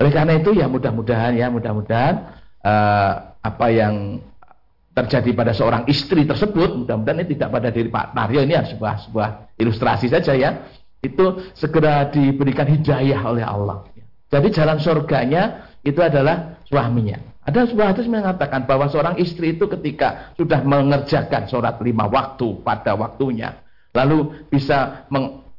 Oleh 0.00 0.12
karena 0.12 0.32
itu 0.36 0.50
ya 0.56 0.66
mudah-mudahan 0.68 1.32
ya 1.36 1.46
mudah-mudahan 1.48 2.14
uh, 2.64 3.12
apa 3.42 3.66
yang 3.72 4.20
terjadi 4.92 5.32
pada 5.32 5.52
seorang 5.56 5.88
istri 5.88 6.28
tersebut, 6.28 6.84
mudah-mudahan 6.84 7.24
ini 7.24 7.28
tidak 7.36 7.48
pada 7.48 7.68
diri 7.72 7.88
Pak 7.88 8.12
Naryo 8.12 8.40
ini 8.44 8.52
ya 8.56 8.64
sebuah 8.68 8.94
sebuah 9.08 9.28
ilustrasi 9.56 10.12
saja 10.12 10.32
ya. 10.36 10.50
Itu 11.02 11.50
segera 11.58 12.06
diberikan 12.12 12.68
hidayah 12.68 13.20
oleh 13.26 13.42
Allah. 13.42 13.82
Jadi 14.30 14.48
jalan 14.54 14.78
surganya 14.78 15.68
itu 15.82 15.98
adalah 15.98 16.61
suaminya. 16.72 17.20
Ada 17.44 17.68
sebuah 17.68 17.92
hadis 17.92 18.08
mengatakan 18.08 18.64
bahwa 18.64 18.88
seorang 18.88 19.20
istri 19.20 19.52
itu 19.58 19.68
ketika 19.68 20.32
sudah 20.40 20.64
mengerjakan 20.64 21.44
sholat 21.52 21.76
lima 21.84 22.08
waktu 22.08 22.64
pada 22.64 22.96
waktunya, 22.96 23.60
lalu 23.92 24.32
bisa 24.48 25.04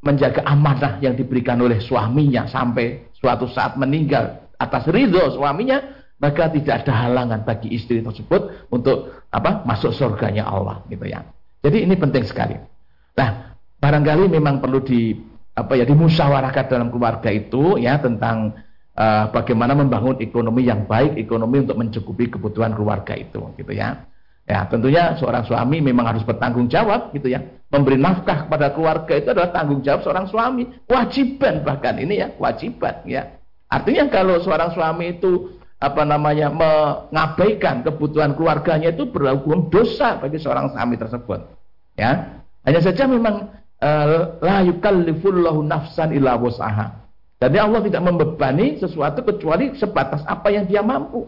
menjaga 0.02 0.41
amanah 0.49 0.97
yang 1.06 1.13
diberikan 1.13 1.62
oleh 1.62 1.78
suaminya 1.78 2.49
sampai 2.49 3.13
suatu 3.13 3.45
saat 3.45 3.78
meninggal 3.78 4.49
atas 4.58 4.89
ridho 4.89 5.38
suaminya, 5.38 5.84
maka 6.17 6.49
tidak 6.49 6.88
ada 6.88 6.93
halangan 7.06 7.43
bagi 7.43 7.76
istri 7.76 7.99
tersebut 7.99 8.71
untuk 8.71 9.28
apa 9.30 9.62
masuk 9.67 9.91
surganya 9.91 10.47
Allah 10.49 10.82
gitu 10.88 11.04
ya. 11.04 11.21
Jadi 11.62 11.84
ini 11.84 11.95
penting 11.99 12.23
sekali. 12.23 12.56
Nah, 13.13 13.60
barangkali 13.84 14.32
memang 14.32 14.63
perlu 14.63 14.80
di 14.82 15.13
apa 15.54 15.78
ya 15.78 15.86
dimusyawarahkan 15.86 16.65
dalam 16.65 16.88
keluarga 16.89 17.30
itu 17.30 17.78
ya 17.78 17.99
tentang 18.02 18.56
uh, 18.97 19.29
bagaimana 19.34 19.73
membangun 19.77 20.17
ekonomi 20.21 20.65
yang 20.65 20.86
baik, 20.86 21.17
ekonomi 21.17 21.65
untuk 21.65 21.77
mencukupi 21.77 22.34
kebutuhan 22.34 22.73
keluarga 22.73 23.13
itu 23.17 23.41
gitu 23.58 23.73
ya. 23.73 24.06
Ya, 24.43 24.67
tentunya 24.67 25.15
seorang 25.15 25.47
suami 25.47 25.79
memang 25.79 26.03
harus 26.03 26.23
bertanggung 26.27 26.67
jawab 26.67 27.15
gitu 27.15 27.32
ya. 27.32 27.39
Memberi 27.71 27.95
nafkah 27.95 28.45
kepada 28.45 28.75
keluarga 28.75 29.13
itu 29.15 29.32
adalah 29.32 29.56
tanggung 29.56 29.79
jawab 29.79 30.03
seorang 30.03 30.27
suami, 30.27 30.67
kewajiban 30.84 31.63
bahkan 31.63 31.95
ini 31.95 32.19
ya, 32.19 32.27
kewajiban 32.36 33.08
ya. 33.08 33.39
Artinya 33.71 34.12
kalau 34.12 34.43
seorang 34.43 34.75
suami 34.75 35.17
itu 35.17 35.58
apa 35.79 36.03
namanya 36.08 36.47
mengabaikan 36.47 37.84
kebutuhan 37.84 38.36
keluarganya 38.39 38.95
itu 38.95 39.08
berhukum 39.10 39.67
dosa 39.67 40.19
bagi 40.19 40.39
seorang 40.39 40.71
suami 40.75 40.95
tersebut. 40.95 41.39
Ya, 41.95 42.43
hanya 42.63 42.79
saja 42.79 43.03
memang 43.08 43.51
eh, 43.79 44.19
la 44.39 44.63
yukallifullahu 44.63 45.63
nafsan 45.67 46.15
illa 46.15 46.39
wus'aha. 46.39 47.02
Jadi 47.43 47.58
Allah 47.60 47.84
tidak 47.84 48.01
membebani 48.08 48.79
sesuatu 48.79 49.19
kecuali 49.27 49.75
sebatas 49.75 50.23
apa 50.23 50.47
yang 50.47 50.63
dia 50.63 50.79
mampu. 50.79 51.27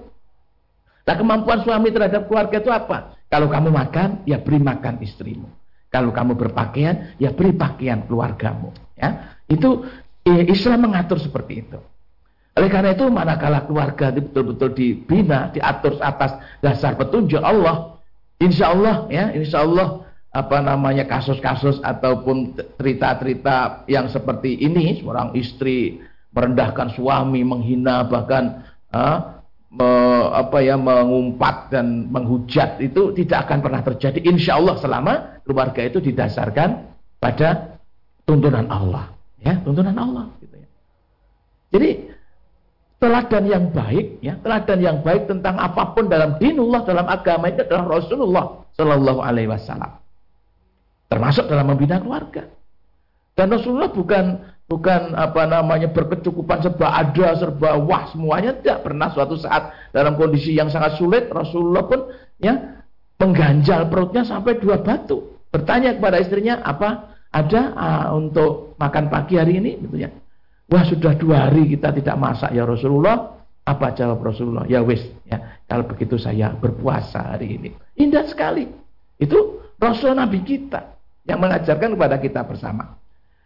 Nah 1.03 1.15
kemampuan 1.19 1.59
suami 1.59 1.91
terhadap 1.91 2.31
keluarga 2.31 2.63
itu 2.63 2.71
apa? 2.71 3.19
Kalau 3.27 3.51
kamu 3.51 3.67
makan, 3.67 4.23
ya 4.23 4.39
beri 4.39 4.63
makan 4.63 5.03
istrimu. 5.03 5.51
Kalau 5.91 6.15
kamu 6.15 6.39
berpakaian, 6.39 7.19
ya 7.19 7.35
beri 7.35 7.51
pakaian 7.51 8.07
keluargamu. 8.07 8.71
Ya, 8.95 9.35
itu 9.51 9.83
eh, 10.23 10.47
Islam 10.47 10.87
mengatur 10.87 11.19
seperti 11.19 11.67
itu. 11.67 11.79
Oleh 12.55 12.71
karena 12.71 12.95
itu 12.95 13.11
manakala 13.11 13.67
keluarga 13.67 14.15
itu 14.15 14.23
betul-betul 14.31 14.71
dibina, 14.71 15.51
diatur 15.51 15.99
atas 15.99 16.39
dasar 16.63 16.95
petunjuk 16.95 17.43
Allah, 17.43 17.95
Insya 18.35 18.75
Allah 18.75 19.07
ya, 19.07 19.31
insya 19.31 19.63
Allah 19.63 20.04
apa 20.35 20.59
namanya 20.59 21.07
kasus-kasus 21.07 21.79
ataupun 21.79 22.59
cerita-cerita 22.75 23.87
yang 23.87 24.11
seperti 24.11 24.59
ini, 24.59 24.99
seorang 24.99 25.31
istri 25.31 26.03
merendahkan 26.35 26.91
suami, 26.91 27.39
menghina 27.47 28.03
bahkan 28.03 28.67
uh, 28.91 29.39
me, 29.71 29.87
apa 30.35 30.59
ya 30.59 30.75
mengumpat 30.75 31.71
dan 31.71 32.11
menghujat 32.11 32.83
itu 32.83 33.15
tidak 33.15 33.47
akan 33.47 33.63
pernah 33.63 33.81
terjadi. 33.87 34.19
Insya 34.27 34.59
Allah 34.59 34.75
selama 34.75 35.13
keluarga 35.47 35.87
itu 35.87 36.03
didasarkan 36.03 36.83
pada 37.23 37.79
tuntunan 38.27 38.67
Allah, 38.67 39.15
ya 39.39 39.55
tuntunan 39.63 39.95
Allah. 39.95 40.27
Gitu 40.43 40.55
ya. 40.59 40.67
Jadi 41.71 41.89
teladan 42.99 43.43
yang 43.47 43.65
baik, 43.71 44.19
ya 44.19 44.35
teladan 44.43 44.79
yang 44.83 44.97
baik 44.99 45.31
tentang 45.31 45.55
apa 45.63 45.95
pun 45.95 46.11
dalam 46.11 46.35
dinullah 46.43 46.83
dalam 46.83 47.07
agama 47.07 47.47
itu 47.47 47.63
adalah 47.63 47.87
Rasulullah 47.87 48.45
Shallallahu 48.75 49.23
Alaihi 49.23 49.47
Wasallam. 49.47 50.04
Termasuk 51.15 51.47
dalam 51.47 51.71
membina 51.71 51.95
keluarga. 52.03 52.43
Dan 53.35 53.47
Rasulullah 53.47 53.87
bukan 53.87 54.51
bukan 54.67 55.15
apa 55.15 55.47
namanya 55.47 55.87
berkecukupan 55.95 56.59
serba 56.59 56.91
ada, 56.91 57.39
serba 57.39 57.79
wah 57.79 58.11
semuanya 58.11 58.51
tidak 58.59 58.83
pernah 58.83 59.07
suatu 59.15 59.39
saat 59.39 59.71
dalam 59.95 60.19
kondisi 60.19 60.51
yang 60.59 60.67
sangat 60.67 60.99
sulit 60.99 61.31
Rasulullah 61.31 61.87
pun 61.87 62.11
ya 62.35 62.83
mengganjal 63.15 63.87
perutnya 63.87 64.27
sampai 64.27 64.59
dua 64.59 64.83
batu. 64.83 65.39
Bertanya 65.55 65.95
kepada 65.95 66.19
istrinya, 66.19 66.59
apa 66.59 67.15
ada 67.31 67.61
uh, 67.71 68.07
untuk 68.19 68.75
makan 68.75 69.07
pagi 69.07 69.39
hari 69.39 69.63
ini? 69.63 69.79
Gitu 69.87 69.95
ya. 70.03 70.11
Wah 70.67 70.83
sudah 70.83 71.15
dua 71.15 71.47
hari 71.47 71.71
kita 71.71 71.95
tidak 71.95 72.15
masak 72.19 72.51
ya 72.51 72.67
Rasulullah. 72.67 73.39
Apa 73.63 73.95
jawab 73.95 74.19
Rasulullah? 74.19 74.67
Ya 74.67 74.83
wis, 74.83 75.01
ya 75.25 75.63
kalau 75.63 75.87
begitu 75.87 76.19
saya 76.19 76.51
berpuasa 76.53 77.39
hari 77.39 77.55
ini. 77.55 77.69
Indah 77.97 78.27
sekali. 78.27 78.67
Itu 79.15 79.63
Rasul 79.79 80.13
Nabi 80.13 80.43
kita 80.43 80.94
yang 81.25 81.41
mengajarkan 81.41 81.97
kepada 81.97 82.17
kita 82.21 82.41
bersama. 82.45 82.97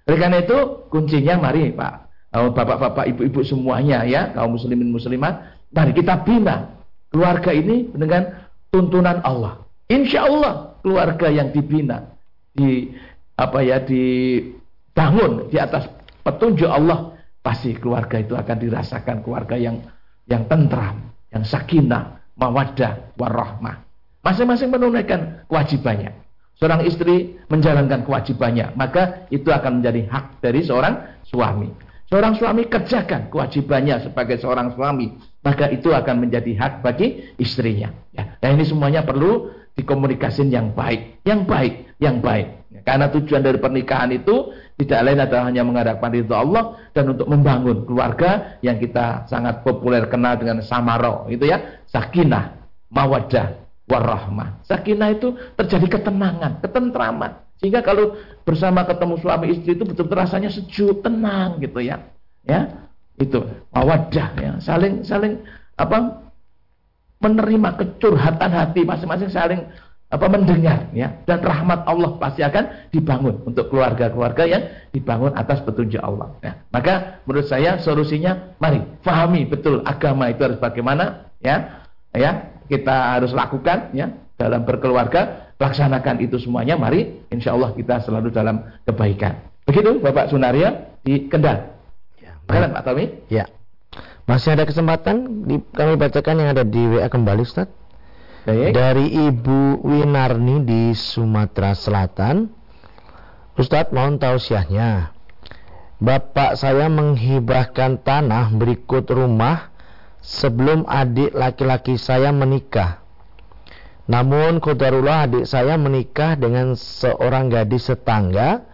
Oleh 0.06 0.20
karena 0.20 0.44
itu 0.44 0.58
kuncinya 0.92 1.40
mari 1.40 1.72
Pak, 1.72 1.94
bapak-bapak, 2.34 3.06
ibu-ibu 3.16 3.42
semuanya 3.42 4.06
ya, 4.06 4.30
kaum 4.36 4.56
muslimin 4.58 4.94
muslimat, 4.94 5.58
mari 5.74 5.92
kita 5.96 6.22
bina 6.22 6.78
keluarga 7.10 7.52
ini 7.54 7.90
dengan 7.90 8.46
tuntunan 8.70 9.22
Allah. 9.26 9.66
Insya 9.90 10.30
Allah 10.30 10.78
keluarga 10.86 11.28
yang 11.34 11.50
dibina 11.50 12.14
di 12.54 12.94
apa 13.34 13.64
ya 13.66 13.82
dibangun 13.82 15.50
di 15.50 15.58
atas 15.58 15.90
petunjuk 16.22 16.70
Allah 16.70 17.18
pasti 17.42 17.74
keluarga 17.74 18.20
itu 18.22 18.36
akan 18.38 18.58
dirasakan 18.60 19.26
keluarga 19.26 19.56
yang 19.58 19.82
yang 20.30 20.46
tentram, 20.46 21.10
yang 21.34 21.42
sakinah, 21.42 22.22
mawaddah, 22.38 23.18
warahmah. 23.18 23.82
Masing-masing 24.22 24.70
menunaikan 24.70 25.48
kewajibannya. 25.50 26.14
Seorang 26.60 26.84
istri 26.84 27.40
menjalankan 27.48 28.04
kewajibannya, 28.04 28.76
maka 28.76 29.32
itu 29.32 29.48
akan 29.48 29.80
menjadi 29.80 30.12
hak 30.12 30.44
dari 30.44 30.60
seorang 30.60 31.24
suami. 31.24 31.72
Seorang 32.12 32.36
suami 32.36 32.68
kerjakan 32.68 33.32
kewajibannya 33.32 34.04
sebagai 34.04 34.44
seorang 34.44 34.76
suami, 34.76 35.16
maka 35.40 35.72
itu 35.72 35.96
akan 35.96 36.28
menjadi 36.28 36.52
hak 36.60 36.74
bagi 36.84 37.32
istrinya. 37.40 37.96
Ya. 38.12 38.36
Dan 38.44 38.60
ini 38.60 38.68
semuanya 38.68 39.08
perlu 39.08 39.56
dikomunikasikan 39.80 40.52
yang 40.52 40.68
baik, 40.76 41.24
yang 41.24 41.48
baik, 41.48 41.96
yang 42.04 42.20
baik. 42.20 42.68
Ya, 42.76 42.84
karena 42.84 43.08
tujuan 43.08 43.40
dari 43.40 43.56
pernikahan 43.56 44.12
itu 44.12 44.52
tidak 44.76 45.00
lain 45.06 45.20
adalah 45.24 45.48
hanya 45.48 45.64
mengharapkan 45.64 46.12
ridho 46.12 46.36
Allah 46.36 46.76
dan 46.92 47.16
untuk 47.16 47.32
membangun 47.32 47.88
keluarga 47.88 48.60
yang 48.60 48.76
kita 48.84 49.32
sangat 49.32 49.64
populer 49.64 50.12
kenal 50.12 50.36
dengan 50.36 50.60
samaro, 50.60 51.30
itu 51.32 51.48
ya, 51.48 51.80
sakinah, 51.88 52.68
mawadah, 52.92 53.69
warahmah. 53.90 54.62
Sakinah 54.70 55.10
itu 55.18 55.34
terjadi 55.58 56.00
ketenangan, 56.00 56.62
ketentraman. 56.62 57.32
Sehingga 57.60 57.84
kalau 57.84 58.16
bersama 58.48 58.88
ketemu 58.88 59.20
suami 59.20 59.46
istri 59.52 59.76
itu 59.76 59.84
betul-betul 59.84 60.22
rasanya 60.22 60.48
sejuk, 60.54 61.04
tenang 61.04 61.60
gitu 61.60 61.82
ya. 61.84 62.00
Ya. 62.46 62.88
Itu 63.20 63.44
mawadah 63.76 64.30
ya, 64.40 64.52
saling 64.64 65.04
saling 65.04 65.44
apa 65.76 66.24
menerima 67.20 67.70
kecurhatan 67.76 68.52
hati 68.56 68.88
masing-masing 68.88 69.28
saling 69.28 69.60
apa 70.10 70.26
mendengar 70.26 70.90
ya 70.90 71.22
dan 71.30 71.38
rahmat 71.46 71.86
Allah 71.86 72.18
pasti 72.18 72.42
akan 72.42 72.90
dibangun 72.90 73.46
untuk 73.46 73.70
keluarga-keluarga 73.70 74.44
yang 74.50 74.64
dibangun 74.90 75.38
atas 75.38 75.62
petunjuk 75.62 76.02
Allah 76.02 76.34
ya. 76.42 76.58
maka 76.74 77.22
menurut 77.30 77.46
saya 77.46 77.78
solusinya 77.78 78.58
mari 78.58 78.82
fahami 79.06 79.46
betul 79.46 79.86
agama 79.86 80.34
itu 80.34 80.42
harus 80.50 80.58
bagaimana 80.58 81.30
ya 81.46 81.86
ya 82.18 82.58
kita 82.70 83.18
harus 83.18 83.34
lakukan 83.34 83.92
ya 83.92 84.14
dalam 84.38 84.64
berkeluarga 84.64 85.52
laksanakan 85.58 86.24
itu 86.24 86.38
semuanya. 86.40 86.78
Mari 86.78 87.28
insya 87.34 87.58
Allah 87.58 87.74
kita 87.76 88.00
selalu 88.06 88.30
dalam 88.32 88.64
kebaikan. 88.86 89.44
Begitu 89.66 90.00
Bapak 90.00 90.32
Sunaria 90.32 90.96
di 91.04 91.28
Kendal. 91.28 91.76
Ya, 92.22 92.38
Pak 92.48 92.86
Tommy. 92.86 93.26
Ya. 93.28 93.50
Masih 94.30 94.54
ada 94.54 94.64
kesempatan 94.70 95.50
di, 95.50 95.58
kami 95.74 95.98
bacakan 95.98 96.38
yang 96.38 96.50
ada 96.54 96.62
di 96.62 96.86
WA 96.86 97.10
kembali 97.10 97.42
Ustaz? 97.42 97.66
Baik. 98.50 98.72
dari 98.72 99.12
Ibu 99.30 99.84
Winarni 99.84 100.64
di 100.64 100.84
Sumatera 100.96 101.76
Selatan. 101.76 102.50
Ustadz 103.60 103.92
mohon 103.92 104.16
tausiahnya 104.16 105.12
Bapak 106.00 106.56
saya 106.56 106.88
menghibahkan 106.88 108.00
tanah 108.00 108.56
berikut 108.56 109.04
rumah 109.12 109.69
sebelum 110.20 110.86
adik 110.86 111.32
laki-laki 111.36 111.96
saya 111.96 112.30
menikah. 112.30 113.04
Namun 114.10 114.58
kodarullah 114.58 115.30
adik 115.30 115.46
saya 115.46 115.78
menikah 115.78 116.34
dengan 116.34 116.74
seorang 116.74 117.48
gadis 117.48 117.88
setangga 117.88 118.66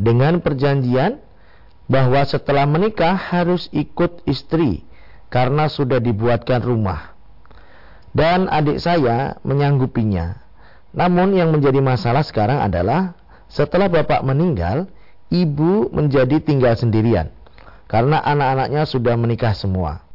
dengan 0.00 0.40
perjanjian 0.40 1.20
bahwa 1.84 2.24
setelah 2.24 2.64
menikah 2.64 3.12
harus 3.12 3.68
ikut 3.76 4.24
istri 4.24 4.86
karena 5.28 5.68
sudah 5.68 6.00
dibuatkan 6.00 6.64
rumah. 6.64 7.12
Dan 8.10 8.50
adik 8.50 8.82
saya 8.82 9.38
menyanggupinya. 9.46 10.42
Namun 10.90 11.38
yang 11.38 11.54
menjadi 11.54 11.78
masalah 11.78 12.26
sekarang 12.26 12.58
adalah 12.58 13.14
setelah 13.46 13.86
bapak 13.86 14.26
meninggal, 14.26 14.90
ibu 15.30 15.86
menjadi 15.94 16.42
tinggal 16.42 16.74
sendirian 16.74 17.30
karena 17.86 18.18
anak-anaknya 18.22 18.82
sudah 18.86 19.14
menikah 19.14 19.54
semua. 19.54 20.09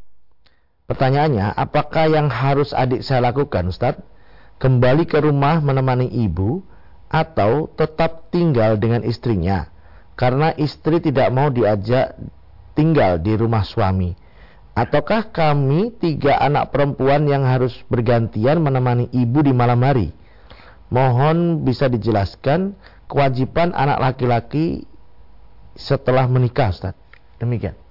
Pertanyaannya, 0.86 1.58
apakah 1.58 2.06
yang 2.14 2.30
harus 2.30 2.70
adik 2.70 3.02
saya 3.02 3.26
lakukan, 3.26 3.74
Ustadz? 3.74 4.06
Kembali 4.62 5.10
ke 5.10 5.18
rumah 5.18 5.60
menemani 5.60 6.08
ibu 6.08 6.62
atau 7.10 7.68
tetap 7.74 8.30
tinggal 8.30 8.78
dengan 8.78 9.02
istrinya? 9.02 9.68
Karena 10.16 10.54
istri 10.56 11.02
tidak 11.02 11.34
mau 11.34 11.50
diajak 11.52 12.16
tinggal 12.78 13.20
di 13.20 13.34
rumah 13.36 13.66
suami. 13.66 14.16
Ataukah 14.76 15.32
kami 15.32 15.96
tiga 15.98 16.38
anak 16.40 16.72
perempuan 16.72 17.26
yang 17.26 17.48
harus 17.48 17.74
bergantian 17.88 18.60
menemani 18.60 19.08
ibu 19.12 19.40
di 19.42 19.52
malam 19.56 19.82
hari? 19.82 20.12
Mohon 20.94 21.66
bisa 21.66 21.90
dijelaskan 21.90 22.76
kewajiban 23.10 23.74
anak 23.74 24.04
laki-laki 24.04 24.86
setelah 25.74 26.30
menikah, 26.30 26.72
Ustaz. 26.72 26.96
Demikian. 27.42 27.85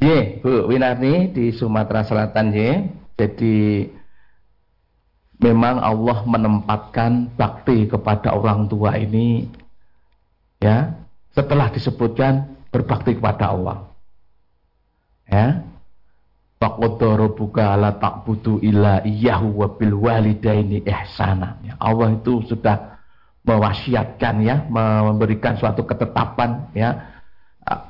Ye, 0.00 0.40
Bu 0.40 0.72
Winarni 0.72 1.28
di 1.28 1.52
Sumatera 1.52 2.00
Selatan 2.00 2.56
ye. 2.56 2.88
Jadi 3.20 3.84
memang 5.36 5.76
Allah 5.76 6.24
menempatkan 6.24 7.36
bakti 7.36 7.84
kepada 7.84 8.32
orang 8.32 8.64
tua 8.64 8.96
ini 8.96 9.44
ya 10.56 10.96
setelah 11.36 11.68
disebutkan 11.68 12.48
berbakti 12.72 13.20
kepada 13.20 13.52
Allah. 13.52 13.92
Ya. 15.28 15.68
Faqadara 16.60 17.24
buka 17.32 17.72
la 17.72 17.96
ta'budu 17.96 18.60
illa 18.60 19.00
iyyahu 19.00 19.64
wa 19.64 19.68
bil 19.80 19.96
walidaini 19.96 20.84
ihsana. 20.84 21.56
Ya, 21.64 21.72
Allah 21.80 22.20
itu 22.20 22.44
sudah 22.44 23.00
mewasiatkan 23.48 24.44
ya, 24.44 24.68
memberikan 24.68 25.56
suatu 25.56 25.88
ketetapan 25.88 26.68
ya 26.76 27.09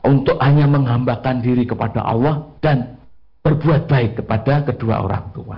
untuk 0.04 0.36
hanya 0.40 0.68
menghambakan 0.68 1.40
diri 1.40 1.64
kepada 1.64 2.04
Allah 2.04 2.44
dan 2.60 3.00
berbuat 3.40 3.88
baik 3.88 4.20
kepada 4.20 4.68
kedua 4.68 5.00
orang 5.00 5.32
tua. 5.32 5.56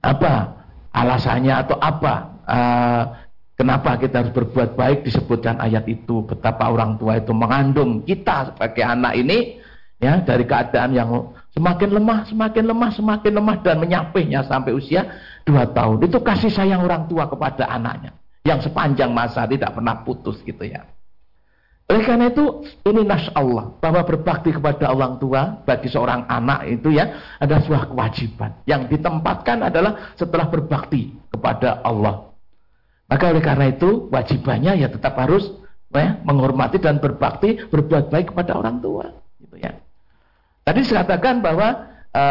Apa 0.00 0.56
alasannya 0.96 1.54
atau 1.66 1.76
apa 1.76 2.14
uh, 2.48 3.02
kenapa 3.60 4.00
kita 4.00 4.24
harus 4.24 4.32
berbuat 4.32 4.78
baik 4.78 5.04
disebutkan 5.04 5.60
ayat 5.60 5.84
itu 5.84 6.24
betapa 6.24 6.72
orang 6.72 6.96
tua 6.96 7.20
itu 7.20 7.36
mengandung 7.36 8.00
kita 8.00 8.54
sebagai 8.54 8.80
anak 8.80 9.12
ini 9.20 9.60
ya 10.00 10.24
dari 10.24 10.48
keadaan 10.48 10.96
yang 10.96 11.10
semakin 11.52 12.00
lemah, 12.00 12.24
semakin 12.28 12.64
lemah, 12.64 12.90
semakin 12.96 13.32
lemah 13.36 13.56
dan 13.60 13.76
menyapihnya 13.80 14.40
sampai 14.48 14.72
usia 14.72 15.04
dua 15.44 15.68
tahun. 15.68 16.08
Itu 16.08 16.24
kasih 16.24 16.52
sayang 16.52 16.84
orang 16.84 17.08
tua 17.12 17.28
kepada 17.28 17.68
anaknya 17.68 18.16
yang 18.46 18.62
sepanjang 18.64 19.12
masa 19.12 19.44
tidak 19.44 19.76
pernah 19.76 20.00
putus 20.00 20.40
gitu 20.40 20.64
ya. 20.64 20.95
Oleh 21.86 22.02
karena 22.02 22.34
itu, 22.34 22.66
ini 22.82 23.06
nas 23.06 23.30
Allah 23.30 23.70
bahwa 23.78 24.02
berbakti 24.02 24.50
kepada 24.50 24.90
orang 24.90 25.22
tua 25.22 25.62
bagi 25.62 25.86
seorang 25.86 26.26
anak 26.26 26.66
itu 26.66 26.90
ya 26.90 27.38
adalah 27.38 27.62
sebuah 27.62 27.84
kewajiban 27.94 28.50
yang 28.66 28.90
ditempatkan 28.90 29.62
adalah 29.62 30.10
setelah 30.18 30.50
berbakti 30.50 31.14
kepada 31.30 31.78
Allah. 31.86 32.34
Maka 33.06 33.30
oleh 33.30 33.38
karena 33.38 33.70
itu 33.70 34.10
wajibannya 34.10 34.82
ya 34.82 34.90
tetap 34.90 35.14
harus 35.14 35.46
ya, 35.94 36.18
menghormati 36.26 36.82
dan 36.82 36.98
berbakti 36.98 37.70
berbuat 37.70 38.10
baik 38.10 38.34
kepada 38.34 38.58
orang 38.58 38.82
tua. 38.82 39.06
Gitu 39.38 39.54
ya. 39.62 39.78
Tadi 40.66 40.82
saya 40.82 41.06
katakan 41.06 41.38
bahwa 41.38 41.86
e, 42.10 42.24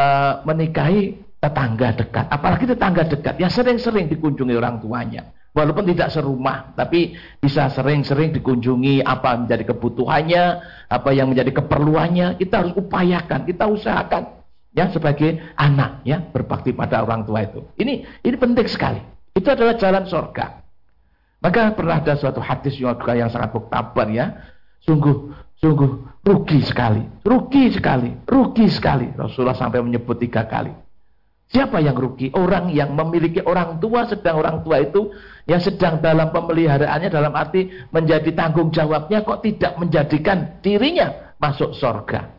menikahi 0.44 1.16
tetangga 1.40 1.96
dekat, 1.96 2.28
apalagi 2.28 2.68
tetangga 2.68 3.08
dekat 3.08 3.40
yang 3.40 3.48
sering-sering 3.48 4.12
dikunjungi 4.12 4.52
orang 4.52 4.84
tuanya 4.84 5.32
walaupun 5.56 5.88
tidak 5.88 6.12
serumah, 6.12 6.76
tapi 6.76 7.16
bisa 7.40 7.72
sering-sering 7.72 8.36
dikunjungi 8.36 9.02
apa 9.02 9.40
menjadi 9.40 9.72
kebutuhannya, 9.72 10.44
apa 10.92 11.10
yang 11.16 11.32
menjadi 11.32 11.64
keperluannya, 11.64 12.36
kita 12.36 12.62
harus 12.62 12.74
upayakan, 12.76 13.48
kita 13.48 13.64
usahakan 13.66 14.24
ya 14.76 14.92
sebagai 14.92 15.40
anak 15.56 16.04
ya 16.04 16.20
berbakti 16.20 16.76
pada 16.76 17.02
orang 17.02 17.24
tua 17.24 17.48
itu. 17.48 17.64
Ini 17.80 18.04
ini 18.22 18.36
penting 18.36 18.68
sekali. 18.68 19.00
Itu 19.32 19.48
adalah 19.48 19.80
jalan 19.80 20.04
surga. 20.04 20.46
Maka 21.40 21.72
pernah 21.72 22.04
ada 22.04 22.20
suatu 22.20 22.44
hadis 22.44 22.76
yang 22.76 23.32
sangat 23.32 23.56
muktabar 23.56 24.08
ya. 24.12 24.36
Sungguh 24.84 25.34
sungguh 25.56 26.22
rugi 26.22 26.62
sekali, 26.62 27.02
rugi 27.24 27.74
sekali, 27.74 28.12
rugi 28.28 28.68
sekali. 28.68 29.08
Rasulullah 29.16 29.58
sampai 29.58 29.82
menyebut 29.82 30.20
tiga 30.20 30.46
kali. 30.46 30.85
Siapa 31.46 31.78
yang 31.78 31.94
rugi? 31.94 32.34
Orang 32.34 32.74
yang 32.74 32.98
memiliki 32.98 33.38
orang 33.46 33.78
tua 33.78 34.10
sedang 34.10 34.42
orang 34.42 34.66
tua 34.66 34.82
itu 34.82 35.14
yang 35.46 35.62
sedang 35.62 36.02
dalam 36.02 36.34
pemeliharaannya 36.34 37.10
dalam 37.14 37.34
arti 37.38 37.70
menjadi 37.94 38.34
tanggung 38.34 38.74
jawabnya 38.74 39.22
kok 39.22 39.46
tidak 39.46 39.78
menjadikan 39.78 40.58
dirinya 40.66 41.38
masuk 41.38 41.78
sorga. 41.78 42.34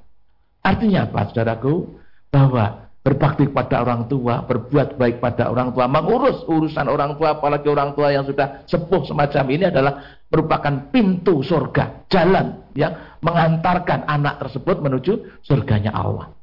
Artinya 0.67 1.07
apa 1.07 1.31
saudaraku? 1.31 2.03
Bahwa 2.35 2.91
berbakti 3.07 3.47
kepada 3.47 3.87
orang 3.87 4.11
tua, 4.11 4.43
berbuat 4.43 4.99
baik 4.99 5.23
pada 5.23 5.47
orang 5.55 5.71
tua, 5.71 5.87
mengurus 5.87 6.43
urusan 6.43 6.91
orang 6.91 7.15
tua, 7.15 7.39
apalagi 7.39 7.71
orang 7.71 7.95
tua 7.95 8.11
yang 8.11 8.27
sudah 8.27 8.67
sepuh 8.67 9.07
semacam 9.07 9.45
ini 9.55 9.71
adalah 9.71 10.19
merupakan 10.27 10.91
pintu 10.91 11.39
surga, 11.47 12.11
jalan 12.11 12.67
yang 12.75 12.99
mengantarkan 13.23 14.11
anak 14.11 14.43
tersebut 14.43 14.83
menuju 14.83 15.39
surganya 15.47 15.95
Allah. 15.95 16.35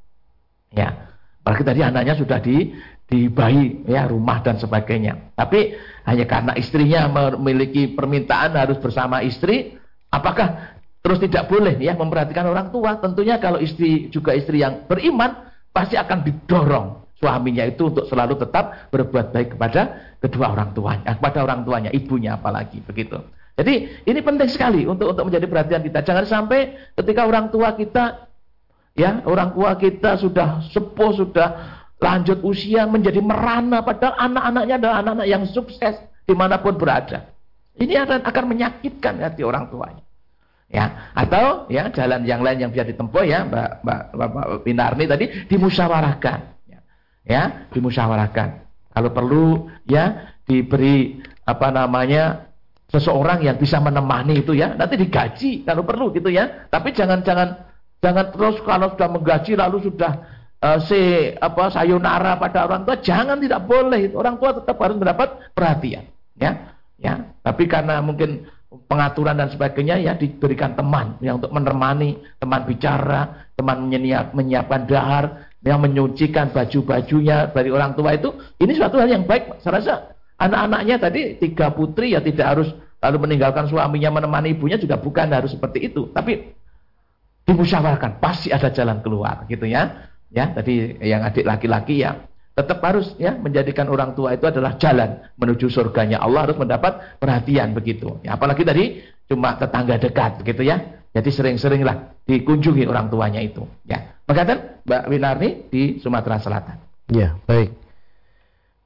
Ya, 0.71 1.12
apalagi 1.43 1.63
tadi 1.67 1.79
anaknya 1.83 2.15
sudah 2.15 2.39
di 2.39 2.71
di 3.03 3.27
bayi, 3.27 3.83
ya 3.85 4.07
rumah 4.07 4.41
dan 4.41 4.57
sebagainya. 4.57 5.35
Tapi 5.35 5.75
hanya 6.07 6.25
karena 6.25 6.55
istrinya 6.55 7.05
memiliki 7.11 7.91
permintaan 7.91 8.55
harus 8.55 8.79
bersama 8.79 9.21
istri, 9.21 9.75
apakah 10.09 10.73
terus 11.03 11.19
tidak 11.19 11.51
boleh 11.51 11.75
ya 11.77 11.93
memperhatikan 11.93 12.47
orang 12.47 12.71
tua? 12.71 12.97
Tentunya 12.97 13.37
kalau 13.37 13.59
istri 13.59 14.07
juga 14.09 14.33
istri 14.33 14.63
yang 14.63 14.87
beriman 14.87 15.51
pasti 15.75 15.99
akan 15.99 16.23
didorong 16.23 16.87
suaminya 17.19 17.63
itu 17.67 17.91
untuk 17.91 18.07
selalu 18.07 18.39
tetap 18.39 18.89
berbuat 18.89 19.35
baik 19.35 19.59
kepada 19.59 20.15
kedua 20.23 20.55
orang 20.55 20.71
tuanya, 20.71 21.11
kepada 21.13 21.39
orang 21.43 21.61
tuanya, 21.67 21.89
ibunya 21.91 22.39
apalagi 22.39 22.81
begitu. 22.81 23.19
Jadi 23.53 24.01
ini 24.09 24.19
penting 24.25 24.49
sekali 24.49 24.89
untuk 24.89 25.13
untuk 25.13 25.29
menjadi 25.29 25.45
perhatian 25.45 25.83
kita. 25.85 26.01
Jangan 26.01 26.25
sampai 26.25 26.73
ketika 26.97 27.29
orang 27.29 27.53
tua 27.53 27.77
kita 27.77 28.32
ya 28.93 29.25
orang 29.25 29.53
tua 29.53 29.73
kita 29.77 30.21
sudah 30.21 30.65
sepuh 30.69 31.11
sudah 31.17 31.49
lanjut 31.97 32.43
usia 32.45 32.85
menjadi 32.85 33.19
merana 33.23 33.81
padahal 33.81 34.17
anak-anaknya 34.19 34.75
adalah 34.77 34.95
anak-anak 35.01 35.27
yang 35.29 35.43
sukses 35.49 35.95
di 36.23 36.33
mana 36.35 36.59
pun 36.59 36.75
berada. 36.75 37.31
Ini 37.73 38.05
akan, 38.05 38.19
akan 38.21 38.43
menyakitkan 38.53 39.17
hati 39.23 39.41
orang 39.41 39.71
tuanya. 39.71 40.03
Ya, 40.73 41.13
atau 41.13 41.69
ya 41.69 41.93
jalan 41.93 42.25
yang 42.25 42.41
lain 42.41 42.65
yang 42.65 42.71
bisa 42.73 42.81
ditempuh 42.81 43.29
ya 43.29 43.45
Mbak 43.45 43.85
Mbak, 43.85 44.01
Mbak 44.17 44.45
Pinarni 44.65 45.05
tadi 45.05 45.25
dimusyawarahkan. 45.45 46.39
Ya, 46.65 46.79
ya, 47.29 47.41
dimusyawarahkan. 47.69 48.49
Kalau 48.93 49.09
perlu 49.13 49.69
ya 49.85 50.33
diberi 50.49 51.21
apa 51.45 51.69
namanya 51.69 52.49
seseorang 52.89 53.45
yang 53.45 53.57
bisa 53.61 53.77
menemani 53.81 54.41
itu 54.41 54.57
ya, 54.57 54.73
nanti 54.73 54.97
digaji 54.97 55.61
kalau 55.61 55.85
perlu 55.85 56.09
gitu 56.09 56.33
ya. 56.33 56.65
Tapi 56.73 56.89
jangan 56.89 57.21
jangan 57.21 57.72
jangan 58.03 58.35
terus 58.35 58.59
kalau 58.67 58.91
sudah 58.91 59.07
menggaji 59.07 59.55
lalu 59.55 59.87
sudah 59.87 60.11
uh, 60.59 60.77
si 60.83 61.31
apa 61.39 61.71
sayonara 61.71 62.35
pada 62.35 62.67
orang 62.67 62.83
tua 62.83 62.99
jangan 62.99 63.39
tidak 63.39 63.63
boleh. 63.63 64.11
Orang 64.11 64.35
tua 64.37 64.51
tetap 64.51 64.75
harus 64.83 64.99
mendapat 64.99 65.55
perhatian 65.55 66.03
ya. 66.35 66.75
Ya 66.99 67.33
tapi 67.39 67.67
karena 67.71 68.03
mungkin 68.03 68.47
pengaturan 68.91 69.39
dan 69.39 69.47
sebagainya 69.47 70.03
ya 70.03 70.13
diberikan 70.19 70.75
teman 70.75 71.15
yang 71.23 71.39
untuk 71.39 71.51
menemani 71.55 72.19
teman 72.41 72.67
bicara 72.67 73.49
teman 73.55 73.87
menyiap, 73.87 74.33
menyiapkan 74.35 74.83
dahar 74.89 75.47
yang 75.63 75.79
menyucikan 75.79 76.51
baju-bajunya 76.51 77.53
dari 77.53 77.69
orang 77.71 77.95
tua 77.95 78.17
itu 78.17 78.33
ini 78.59 78.73
suatu 78.75 78.99
hal 78.99 79.07
yang 79.07 79.23
baik 79.23 79.61
saya 79.61 79.79
rasa 79.79 79.93
anak-anaknya 80.41 80.95
tadi 80.99 81.21
tiga 81.39 81.71
putri 81.71 82.17
ya 82.17 82.19
tidak 82.19 82.47
harus 82.57 82.69
lalu 83.03 83.27
meninggalkan 83.27 83.67
suaminya 83.67 84.15
menemani 84.15 84.55
ibunya 84.55 84.79
juga 84.79 84.95
bukan 84.95 85.27
harus 85.27 85.51
seperti 85.51 85.91
itu. 85.91 86.07
Tapi 86.15 86.55
dimusyawarahkan 87.43 88.23
pasti 88.23 88.49
ada 88.51 88.71
jalan 88.71 89.03
keluar 89.03 89.43
gitu 89.51 89.67
ya. 89.67 90.11
Ya 90.33 90.49
tadi 90.49 90.97
yang 91.03 91.21
adik 91.21 91.45
laki-laki 91.45 92.01
ya 92.01 92.25
tetap 92.53 92.85
harus 92.85 93.17
ya 93.17 93.33
menjadikan 93.33 93.89
orang 93.89 94.13
tua 94.13 94.37
itu 94.37 94.45
adalah 94.45 94.77
jalan 94.77 95.25
menuju 95.37 95.73
surganya. 95.73 96.21
Allah 96.21 96.49
harus 96.49 96.57
mendapat 96.57 97.17
perhatian 97.17 97.73
begitu. 97.73 98.21
Ya 98.21 98.37
apalagi 98.37 98.61
tadi 98.61 99.01
cuma 99.25 99.57
tetangga 99.57 99.97
dekat 99.97 100.41
begitu 100.41 100.69
ya. 100.69 101.01
Jadi 101.13 101.29
sering-seringlah 101.29 102.25
dikunjungi 102.25 102.89
orang 102.89 103.09
tuanya 103.09 103.41
itu 103.41 103.65
ya. 103.85 104.17
Makatan 104.25 104.81
Mbak 104.85 105.03
Winarni 105.09 105.49
di 105.69 106.01
Sumatera 106.01 106.41
Selatan. 106.41 106.77
Ya 107.09 107.37
baik. 107.45 107.73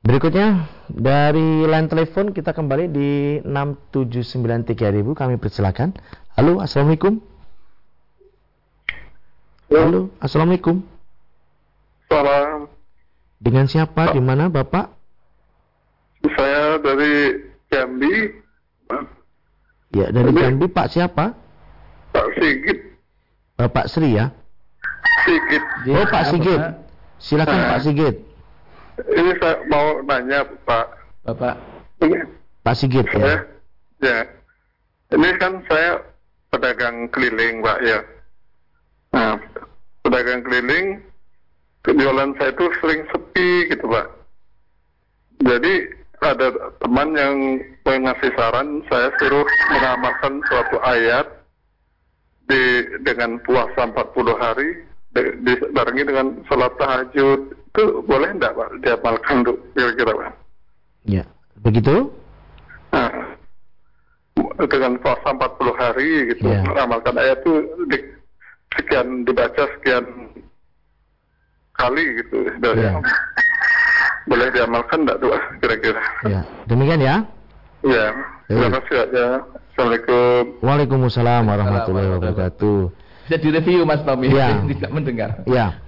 Berikutnya 0.03 0.71
dari 0.87 1.67
line 1.67 1.87
telepon 1.91 2.31
kita 2.31 2.55
kembali 2.55 2.85
di 2.87 3.09
6793000 3.43 5.03
kami 5.11 5.35
persilakan. 5.35 5.91
Halo 6.39 6.63
assalamualaikum 6.63 7.19
halo 9.67 10.07
assalamualaikum 10.23 10.79
Salam. 12.07 12.71
Dengan 13.37 13.67
siapa? 13.67 14.15
Di 14.15 14.23
mana, 14.23 14.47
Bapak? 14.47 14.95
Saya 16.23 16.79
dari 16.79 17.35
Jambi. 17.67 18.31
Ya, 19.91 20.07
dari 20.09 20.31
Jambi, 20.31 20.41
Jambi 20.41 20.65
Pak 20.71 20.87
siapa? 20.87 21.35
Pak 22.15 22.27
Sigit. 22.39 22.79
Bapak 23.59 23.85
Sri 23.91 24.15
ya? 24.15 24.31
Sigit. 25.27 25.63
Oh, 25.91 26.07
Pak 26.07 26.23
Sigit. 26.31 26.61
Silakan 27.19 27.59
nah, 27.59 27.69
Pak 27.75 27.81
Sigit. 27.83 28.15
Ini 29.03 29.31
saya 29.37 29.55
mau 29.67 29.99
nanya, 30.01 30.47
Pak. 30.63 30.87
Bapak. 31.27 31.55
Ini, 32.01 32.23
Pak 32.63 32.75
Sigit 32.79 33.05
ya? 33.13 33.19
ya? 33.19 33.37
Ya. 33.99 34.17
Ini 35.11 35.29
kan 35.37 35.59
saya 35.67 36.01
pedagang 36.55 37.11
keliling, 37.11 37.59
Pak 37.59 37.77
ya. 37.83 37.99
Nah, 39.13 39.39
pedagang 40.03 40.43
keliling 40.43 41.03
jualan 41.87 42.35
saya 42.35 42.51
itu 42.51 42.65
sering 42.83 43.01
sepi 43.11 43.49
gitu 43.71 43.85
pak. 43.87 44.07
Jadi 45.43 45.73
ada 46.19 46.47
teman 46.83 47.13
yang 47.15 47.35
ngasih 47.87 48.31
saran 48.35 48.83
saya 48.91 49.13
suruh 49.21 49.47
mengamalkan 49.71 50.43
suatu 50.49 50.77
ayat 50.83 51.27
di 52.51 52.83
dengan 53.05 53.39
puasa 53.47 53.87
40 53.87 54.35
hari 54.35 54.83
dibarengi 55.15 56.03
dengan 56.03 56.27
sholat 56.45 56.73
tahajud 56.77 57.39
itu 57.53 57.83
boleh 58.09 58.29
enggak 58.33 58.57
pak 58.57 58.69
diamalkan 58.81 59.45
tuh 59.45 59.57
kira-kira 59.77 60.11
pak? 60.17 60.33
Ya, 61.07 61.23
begitu? 61.61 62.11
Nah, 62.91 63.13
dengan 64.65 64.97
puasa 64.99 65.27
40 65.31 65.71
hari 65.77 66.09
gitu 66.33 66.49
ya. 66.49 66.65
mengamalkan 66.65 67.15
ayat 67.15 67.37
itu 67.45 67.53
di, 67.87 67.97
sekian 68.75 69.23
dibaca 69.23 69.63
sekian 69.77 70.05
kali 71.77 72.03
gitu. 72.23 72.37
Ya. 72.59 72.99
boleh 74.27 74.51
diamalkan 74.51 75.07
tidak 75.07 75.17
tuh 75.23 75.31
kira-kira? 75.63 76.03
Ya 76.27 76.41
demikian 76.67 76.99
ya. 76.99 77.15
Ya 77.87 78.05
terima 78.51 78.79
kasih 78.83 78.95
ya 79.15 79.27
Assalamualaikum. 79.71 80.41
Waalaikumsalam 80.65 81.43
warahmatullahi 81.47 82.09
wabarakatuh. 82.17 82.79
Jadi 83.29 83.47
review 83.53 83.85
Mas 83.85 84.01
Tommy? 84.03 84.33
Ya. 84.33 84.57
tidak 84.73 84.91
mendengar. 84.91 85.29
Ya 85.47 85.79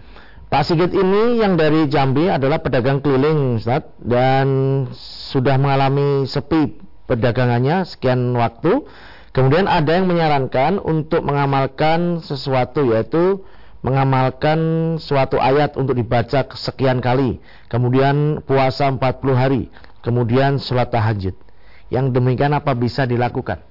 Pak 0.50 0.66
Sigit 0.66 0.90
ini 0.98 1.38
yang 1.46 1.62
dari 1.62 1.86
Jambi 1.86 2.26
adalah 2.26 2.58
pedagang 2.58 3.06
keliling 3.06 3.62
Ustaz. 3.62 3.86
Dan 4.02 4.48
sudah 5.30 5.62
mengalami 5.62 6.26
sepi 6.26 6.74
perdagangannya 7.06 7.86
sekian 7.86 8.34
waktu 8.34 8.82
kemudian 9.36 9.66
ada 9.70 9.96
yang 9.98 10.08
menyarankan 10.10 10.82
untuk 10.82 11.26
mengamalkan 11.26 12.22
sesuatu 12.22 12.86
yaitu 12.90 13.44
mengamalkan 13.80 14.60
suatu 15.00 15.40
ayat 15.40 15.80
untuk 15.80 15.96
dibaca 15.96 16.44
sekian 16.52 17.00
kali, 17.00 17.40
kemudian 17.72 18.44
puasa 18.44 18.92
40 18.92 19.00
hari, 19.36 19.72
kemudian 20.04 20.60
sholat 20.60 20.92
tahajud. 20.92 21.36
Yang 21.90 22.06
demikian 22.14 22.54
apa 22.54 22.76
bisa 22.78 23.08
dilakukan? 23.08 23.64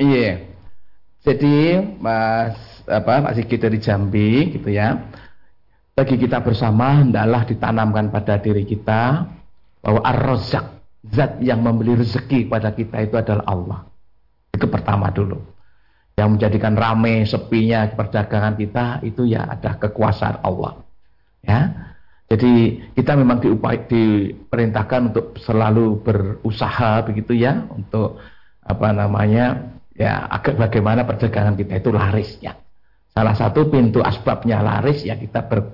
Iya. 0.00 0.48
Jadi 1.20 1.76
Mas 2.00 2.56
apa 2.88 3.28
Pak 3.28 3.36
Sigit 3.36 3.60
dari 3.60 3.76
Jambi 3.76 4.56
gitu 4.56 4.72
ya. 4.72 5.10
Bagi 5.92 6.16
kita 6.16 6.40
bersama 6.40 7.04
hendaklah 7.04 7.44
ditanamkan 7.44 8.08
pada 8.08 8.40
diri 8.40 8.64
kita 8.64 9.28
bahwa 9.84 10.00
ar-razzaq, 10.00 10.80
zat 11.12 11.44
yang 11.44 11.60
memberi 11.60 12.00
rezeki 12.00 12.48
pada 12.48 12.72
kita 12.72 13.04
itu 13.04 13.20
adalah 13.20 13.44
Allah. 13.44 13.89
Itu 14.50 14.66
pertama 14.66 15.10
dulu. 15.10 15.38
Yang 16.18 16.28
menjadikan 16.36 16.74
rame 16.76 17.24
sepinya 17.24 17.88
perdagangan 17.88 18.54
kita 18.58 19.00
itu 19.06 19.24
ya 19.24 19.46
ada 19.48 19.78
kekuasaan 19.80 20.44
Allah. 20.44 20.84
Ya. 21.40 21.60
Jadi 22.30 22.78
kita 22.94 23.18
memang 23.18 23.42
diupai, 23.42 23.90
diperintahkan 23.90 25.10
untuk 25.10 25.34
selalu 25.42 25.98
berusaha 26.04 27.02
begitu 27.02 27.34
ya 27.34 27.66
untuk 27.74 28.22
apa 28.62 28.94
namanya 28.94 29.74
ya 29.98 30.30
agar 30.30 30.54
bagaimana 30.68 31.02
perdagangan 31.02 31.58
kita 31.58 31.82
itu 31.82 31.90
laris 31.90 32.38
ya. 32.38 32.54
Salah 33.10 33.34
satu 33.34 33.66
pintu 33.66 33.98
asbabnya 33.98 34.62
laris 34.62 35.02
ya 35.02 35.18
kita 35.18 35.42
ber, 35.50 35.66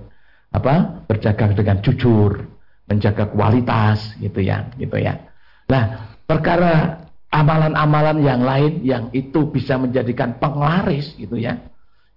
apa 0.48 1.04
berdagang 1.04 1.52
dengan 1.52 1.84
jujur, 1.84 2.40
menjaga 2.88 3.28
kualitas 3.28 4.16
gitu 4.16 4.40
ya, 4.40 4.72
gitu 4.80 4.96
ya. 4.96 5.20
Nah, 5.68 6.16
perkara 6.24 7.05
amalan-amalan 7.30 8.22
yang 8.22 8.40
lain 8.42 8.72
yang 8.86 9.04
itu 9.10 9.50
bisa 9.50 9.76
menjadikan 9.76 10.38
penglaris 10.38 11.14
gitu 11.18 11.36
ya. 11.36 11.58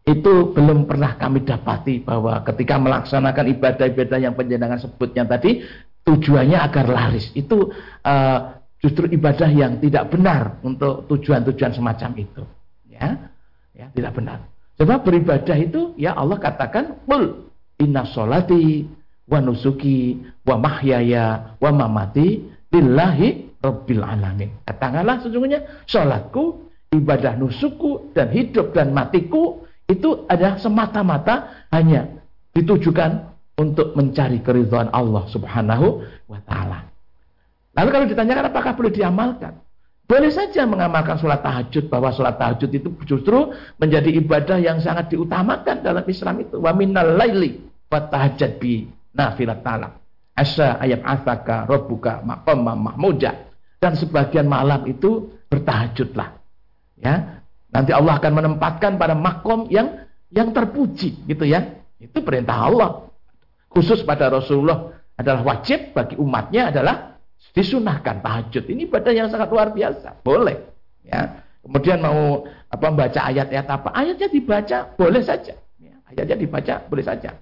Itu 0.06 0.56
belum 0.56 0.90
pernah 0.90 1.20
kami 1.20 1.46
dapati 1.46 2.02
bahwa 2.02 2.42
ketika 2.48 2.82
melaksanakan 2.82 3.46
ibadah-ibadah 3.60 4.18
yang 4.18 4.34
penjenengan 4.34 4.82
sebutnya 4.82 5.28
tadi 5.28 5.62
tujuannya 6.08 6.58
agar 6.58 6.86
laris. 6.90 7.30
Itu 7.38 7.70
uh, 8.06 8.40
justru 8.82 9.12
ibadah 9.12 9.50
yang 9.52 9.78
tidak 9.84 10.10
benar 10.10 10.58
untuk 10.66 11.06
tujuan-tujuan 11.12 11.76
semacam 11.76 12.12
itu. 12.18 12.44
Ya, 12.90 13.30
ya 13.76 13.88
tidak 13.94 14.18
benar. 14.18 14.50
Sebab 14.80 15.04
beribadah 15.04 15.58
itu 15.60 15.94
ya 16.00 16.16
Allah 16.16 16.40
katakan 16.40 17.04
qul 17.04 17.52
inna 17.84 18.08
solati 18.08 18.88
wa 19.28 19.40
nusuki 19.44 20.24
wa 20.48 20.56
mahyaya 20.58 21.60
wa 21.60 21.70
mamati 21.70 22.48
lillahi 22.72 23.49
rabbil 23.60 24.04
alamin. 24.04 24.50
Katakanlah 24.64 25.24
sesungguhnya 25.24 25.86
salatku, 25.86 26.72
ibadah 26.92 27.38
nusukku 27.38 28.16
dan 28.16 28.32
hidup 28.32 28.72
dan 28.74 28.96
matiku 28.96 29.64
itu 29.90 30.26
adalah 30.30 30.62
semata-mata 30.62 31.66
hanya 31.74 32.22
ditujukan 32.54 33.30
untuk 33.60 33.94
mencari 33.98 34.40
keridhaan 34.40 34.90
Allah 34.96 35.28
Subhanahu 35.28 35.88
wa 36.30 36.40
taala. 36.48 36.88
Lalu 37.76 37.90
kalau 37.92 38.06
ditanyakan 38.08 38.46
apakah 38.50 38.72
boleh 38.74 38.92
diamalkan? 38.94 39.54
Boleh 40.10 40.34
saja 40.34 40.66
mengamalkan 40.66 41.22
sholat 41.22 41.46
tahajud 41.46 41.86
bahwa 41.86 42.10
sholat 42.10 42.42
tahajud 42.42 42.70
itu 42.74 42.90
justru 43.06 43.54
menjadi 43.78 44.10
ibadah 44.18 44.58
yang 44.58 44.82
sangat 44.82 45.14
diutamakan 45.14 45.86
dalam 45.86 46.02
Islam 46.10 46.42
itu. 46.42 46.58
Wa 46.58 46.74
minal 46.74 47.14
laili 47.14 47.62
wa 47.94 48.10
tahajjud 48.10 48.58
bi 48.58 48.90
nafilat 49.14 49.62
ta'ala. 49.62 50.02
Asa 50.34 50.82
ayat 50.82 51.06
asaka 51.06 51.70
rabbuka 51.70 52.26
maqam 52.26 52.66
mahmudah. 52.66 53.49
Dan 53.80 53.96
sebagian 53.96 54.46
malam 54.46 54.84
itu 54.86 55.40
bertahajudlah. 55.48 56.36
Ya. 57.00 57.44
Nanti 57.72 57.96
Allah 57.96 58.20
akan 58.20 58.32
menempatkan 58.34 59.00
pada 59.00 59.16
makom 59.16 59.72
yang 59.72 60.04
yang 60.30 60.52
terpuji 60.52 61.26
gitu 61.26 61.48
ya. 61.48 61.80
Itu 61.98 62.22
perintah 62.22 62.68
Allah. 62.68 63.10
Khusus 63.70 64.02
pada 64.04 64.28
Rasulullah 64.28 65.00
adalah 65.16 65.46
wajib 65.46 65.94
bagi 65.94 66.18
umatnya 66.18 66.74
adalah 66.74 67.20
disunahkan 67.54 68.20
tahajud. 68.20 68.64
Ini 68.66 68.90
ibadah 68.90 69.14
yang 69.14 69.28
sangat 69.32 69.50
luar 69.52 69.72
biasa. 69.72 70.22
Boleh. 70.26 70.58
Ya. 71.06 71.46
Kemudian 71.60 72.00
mau 72.00 72.48
apa 72.72 72.86
membaca 72.88 73.20
ayat-ayat 73.20 73.68
apa? 73.68 73.90
Ayatnya 73.92 74.28
dibaca, 74.32 74.78
boleh 74.96 75.22
saja. 75.22 75.54
Ya. 75.78 75.96
Ayatnya 76.08 76.38
dibaca, 76.40 76.76
boleh 76.88 77.06
saja. 77.06 77.36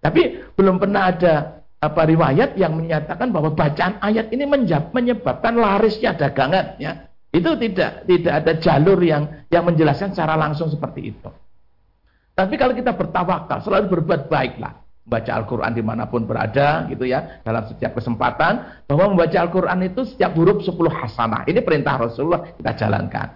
Tapi 0.00 0.54
belum 0.54 0.78
pernah 0.78 1.10
ada 1.10 1.65
apa 1.76 2.02
riwayat 2.08 2.56
yang 2.56 2.72
menyatakan 2.72 3.28
bahwa 3.30 3.52
bacaan 3.52 4.00
ayat 4.00 4.32
ini 4.32 4.48
menyebabkan 4.90 5.54
larisnya 5.56 6.16
dagangan 6.16 6.80
ya. 6.80 7.06
Itu 7.34 7.52
tidak 7.60 8.08
tidak 8.08 8.32
ada 8.32 8.52
jalur 8.56 8.96
yang 9.04 9.44
yang 9.52 9.68
menjelaskan 9.68 10.16
secara 10.16 10.40
langsung 10.40 10.72
seperti 10.72 11.12
itu. 11.12 11.28
Tapi 12.36 12.54
kalau 12.56 12.72
kita 12.76 12.92
bertawakal, 12.96 13.64
selalu 13.64 13.92
berbuat 13.92 14.28
baiklah. 14.28 14.84
Baca 15.06 15.38
Al-Quran 15.38 15.70
di 15.70 15.86
mana 15.86 16.10
pun 16.10 16.26
berada 16.26 16.82
gitu 16.90 17.06
ya 17.06 17.40
dalam 17.46 17.62
setiap 17.68 17.94
kesempatan. 17.96 18.84
Bahwa 18.88 19.12
membaca 19.12 19.36
Al-Quran 19.36 19.78
itu 19.86 20.02
setiap 20.04 20.34
huruf 20.34 20.64
10 20.64 20.76
hasanah. 20.90 21.46
Ini 21.46 21.60
perintah 21.62 21.96
Rasulullah 21.96 22.42
kita 22.56 22.72
jalankan. 22.74 23.28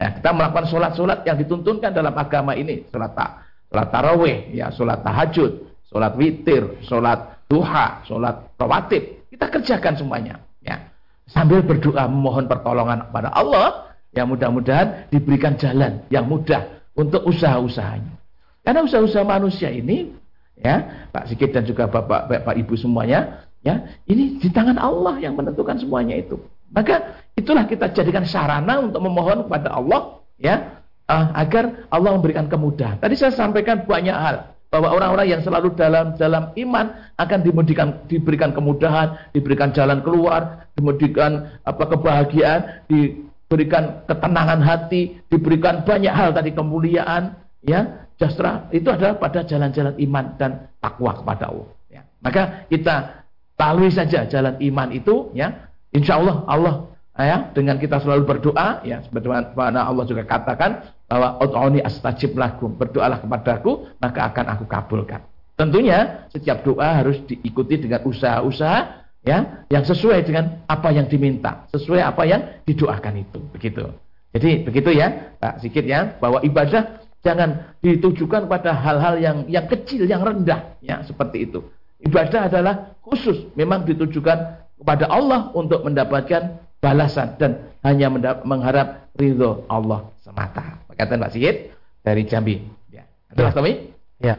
Ya, 0.00 0.16
kita 0.16 0.30
melakukan 0.32 0.64
sholat-sholat 0.70 1.28
yang 1.28 1.36
dituntunkan 1.36 1.92
dalam 1.92 2.16
agama 2.16 2.56
ini. 2.56 2.88
Sholat, 2.88 3.12
ta 3.12 3.50
sholat 3.70 3.88
tarawih 3.94 4.50
ya 4.50 4.74
sholat 4.74 5.00
tahajud 5.06 5.52
sholat 5.86 6.12
witir 6.18 6.82
sholat 6.82 7.39
duha 7.50 8.06
sholat 8.06 8.54
rawatib. 8.54 9.26
Kita 9.26 9.50
kerjakan 9.50 9.98
semuanya 9.98 10.38
ya. 10.62 10.78
Sambil 11.26 11.66
berdoa 11.66 12.06
memohon 12.06 12.46
pertolongan 12.46 13.10
kepada 13.10 13.34
Allah 13.34 13.90
yang 14.14 14.30
mudah-mudahan 14.30 15.10
diberikan 15.10 15.58
jalan 15.58 16.06
yang 16.10 16.26
mudah 16.26 16.82
untuk 16.94 17.26
usaha-usahanya. 17.26 18.18
Karena 18.62 18.86
usaha-usaha 18.86 19.26
manusia 19.26 19.70
ini 19.70 20.14
ya 20.54 21.06
Pak 21.10 21.30
Sikit 21.30 21.50
dan 21.54 21.66
juga 21.66 21.90
Bapak, 21.90 22.30
Bapak 22.30 22.54
Ibu 22.54 22.78
semuanya 22.78 23.46
ya 23.66 23.82
ini 24.06 24.38
di 24.38 24.48
tangan 24.50 24.78
Allah 24.78 25.18
yang 25.18 25.34
menentukan 25.34 25.78
semuanya 25.78 26.18
itu. 26.18 26.38
Maka 26.70 27.18
itulah 27.34 27.66
kita 27.66 27.90
jadikan 27.90 28.22
sarana 28.22 28.78
untuk 28.78 29.02
memohon 29.02 29.46
kepada 29.50 29.74
Allah 29.74 30.22
ya 30.38 30.82
uh, 31.10 31.26
agar 31.34 31.86
Allah 31.90 32.10
memberikan 32.14 32.46
kemudahan. 32.46 33.02
Tadi 33.02 33.14
saya 33.18 33.34
sampaikan 33.34 33.86
banyak 33.86 34.14
hal 34.14 34.49
bahwa 34.70 34.94
orang-orang 34.94 35.26
yang 35.34 35.42
selalu 35.42 35.74
dalam 35.74 36.14
dalam 36.14 36.54
iman 36.54 37.10
akan 37.18 37.38
diberikan 37.42 38.06
diberikan 38.06 38.54
kemudahan, 38.54 39.18
diberikan 39.34 39.74
jalan 39.74 39.98
keluar, 40.00 40.70
diberikan 40.78 41.58
apa 41.66 41.84
kebahagiaan, 41.90 42.86
diberikan 42.86 44.06
ketenangan 44.06 44.62
hati, 44.62 45.18
diberikan 45.26 45.82
banyak 45.82 46.14
hal 46.14 46.30
tadi 46.30 46.54
kemuliaan, 46.54 47.34
ya 47.66 48.06
Jastra 48.14 48.70
itu 48.70 48.86
adalah 48.86 49.18
pada 49.18 49.42
jalan-jalan 49.42 49.98
iman 49.98 50.24
dan 50.38 50.70
takwa 50.78 51.18
kepada 51.18 51.50
Allah. 51.50 51.68
Ya. 51.90 52.06
Maka 52.22 52.68
kita 52.70 53.26
lalui 53.58 53.90
saja 53.90 54.28
jalan 54.30 54.54
iman 54.60 54.88
itu, 54.94 55.34
ya. 55.34 55.66
Insya 55.90 56.22
Allah 56.22 56.46
Allah 56.46 56.74
ya 57.18 57.50
dengan 57.50 57.74
kita 57.82 57.98
selalu 57.98 58.22
berdoa, 58.22 58.86
ya 58.86 59.02
sebagaimana 59.02 59.82
Allah 59.82 60.04
juga 60.06 60.22
katakan 60.22 60.86
bahwa 61.10 61.42
Ut'uni 61.42 61.82
astajib 61.82 62.38
lakum, 62.38 62.78
berdoalah 62.78 63.18
kepadaku 63.18 63.90
maka 63.98 64.30
akan 64.30 64.46
aku 64.54 64.64
kabulkan. 64.70 65.26
Tentunya 65.58 66.30
setiap 66.30 66.62
doa 66.62 67.02
harus 67.02 67.18
diikuti 67.26 67.82
dengan 67.82 68.06
usaha-usaha 68.06 68.80
ya 69.26 69.66
yang 69.68 69.84
sesuai 69.84 70.22
dengan 70.22 70.62
apa 70.70 70.94
yang 70.94 71.10
diminta, 71.10 71.66
sesuai 71.74 72.00
apa 72.00 72.22
yang 72.24 72.40
didoakan 72.64 73.26
itu, 73.26 73.38
begitu. 73.50 73.90
Jadi 74.30 74.62
begitu 74.62 74.94
ya, 74.94 75.34
Pak 75.42 75.58
Sikit 75.58 75.82
ya, 75.82 76.14
bahwa 76.22 76.38
ibadah 76.46 77.02
Jangan 77.20 77.76
ditujukan 77.84 78.48
pada 78.48 78.72
hal-hal 78.72 79.20
yang 79.20 79.36
yang 79.44 79.68
kecil, 79.68 80.08
yang 80.08 80.24
rendah, 80.24 80.80
ya 80.80 81.04
seperti 81.04 81.44
itu. 81.44 81.60
Ibadah 82.00 82.48
adalah 82.48 82.96
khusus, 83.04 83.44
memang 83.52 83.84
ditujukan 83.84 84.38
kepada 84.80 85.04
Allah 85.04 85.52
untuk 85.52 85.84
mendapatkan 85.84 86.64
balasan 86.80 87.36
dan 87.36 87.76
hanya 87.84 88.08
mengharap 88.40 89.12
ridho 89.20 89.68
Allah 89.68 90.08
semata. 90.24 90.80
Kata 91.00 91.16
Mbak 91.16 91.32
Sigit 91.32 91.56
dari 92.04 92.28
Jambi. 92.28 92.60
Ya. 92.92 93.08
Adalah 93.32 93.56
kami? 93.56 93.88
Ya. 94.20 94.36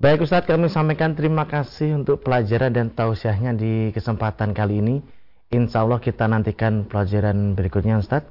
Baik 0.00 0.24
Ustaz, 0.24 0.48
kami 0.48 0.72
sampaikan 0.72 1.12
terima 1.12 1.44
kasih 1.44 2.00
untuk 2.00 2.24
pelajaran 2.24 2.72
dan 2.72 2.88
tausiahnya 2.88 3.52
di 3.52 3.92
kesempatan 3.92 4.56
kali 4.56 4.80
ini. 4.80 4.96
Insya 5.52 5.84
Allah 5.84 6.00
kita 6.00 6.24
nantikan 6.24 6.88
pelajaran 6.88 7.52
berikutnya 7.52 8.00
Ustaz. 8.00 8.24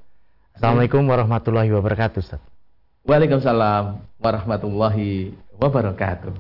Assalamualaikum 0.58 1.06
warahmatullahi 1.06 1.70
wabarakatuh 1.70 2.18
Ustaz. 2.18 2.42
Waalaikumsalam 3.06 4.02
warahmatullahi 4.18 5.38
wabarakatuh. 5.62 6.34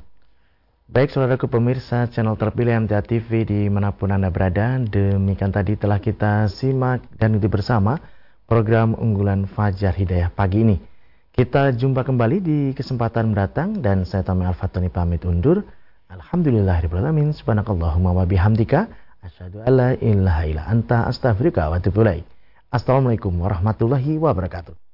Baik 0.89 1.13
saudaraku 1.13 1.45
pemirsa 1.45 2.09
channel 2.09 2.33
terpilih 2.33 2.81
MTA 2.85 3.05
TV 3.05 3.45
di 3.45 3.69
mana 3.69 3.89
pun 3.89 4.13
Anda 4.13 4.29
berada 4.29 4.77
Demikian 4.77 5.49
tadi 5.49 5.73
telah 5.73 5.97
kita 5.97 6.45
simak 6.45 7.01
dan 7.17 7.33
ikuti 7.33 7.49
bersama 7.49 7.97
program 8.45 8.93
unggulan 8.93 9.49
Fajar 9.49 9.97
Hidayah 9.97 10.29
pagi 10.29 10.61
ini 10.61 10.94
Kita 11.35 11.75
jumpa 11.75 12.07
kembali 12.07 12.37
di 12.39 12.59
kesempatan 12.71 13.35
mendatang 13.35 13.83
dan 13.83 14.07
saya 14.07 14.23
Tommy 14.23 14.47
Al-Fatoni 14.47 14.87
pamit 14.87 15.27
undur. 15.27 15.67
Alhamdulillahirrahmanirrahim 16.07 17.35
Subhanakallahumma 17.35 18.15
wa 18.15 18.23
bihamdika. 18.23 18.87
Asyadu 19.19 19.59
alla 19.67 19.99
ilaha 19.99 20.47
illa 20.47 20.63
anta 20.63 21.03
astaghfirullah 21.11 21.75
wa 21.75 22.23
Assalamualaikum 22.71 23.35
warahmatullahi 23.35 24.15
wabarakatuh 24.15 24.84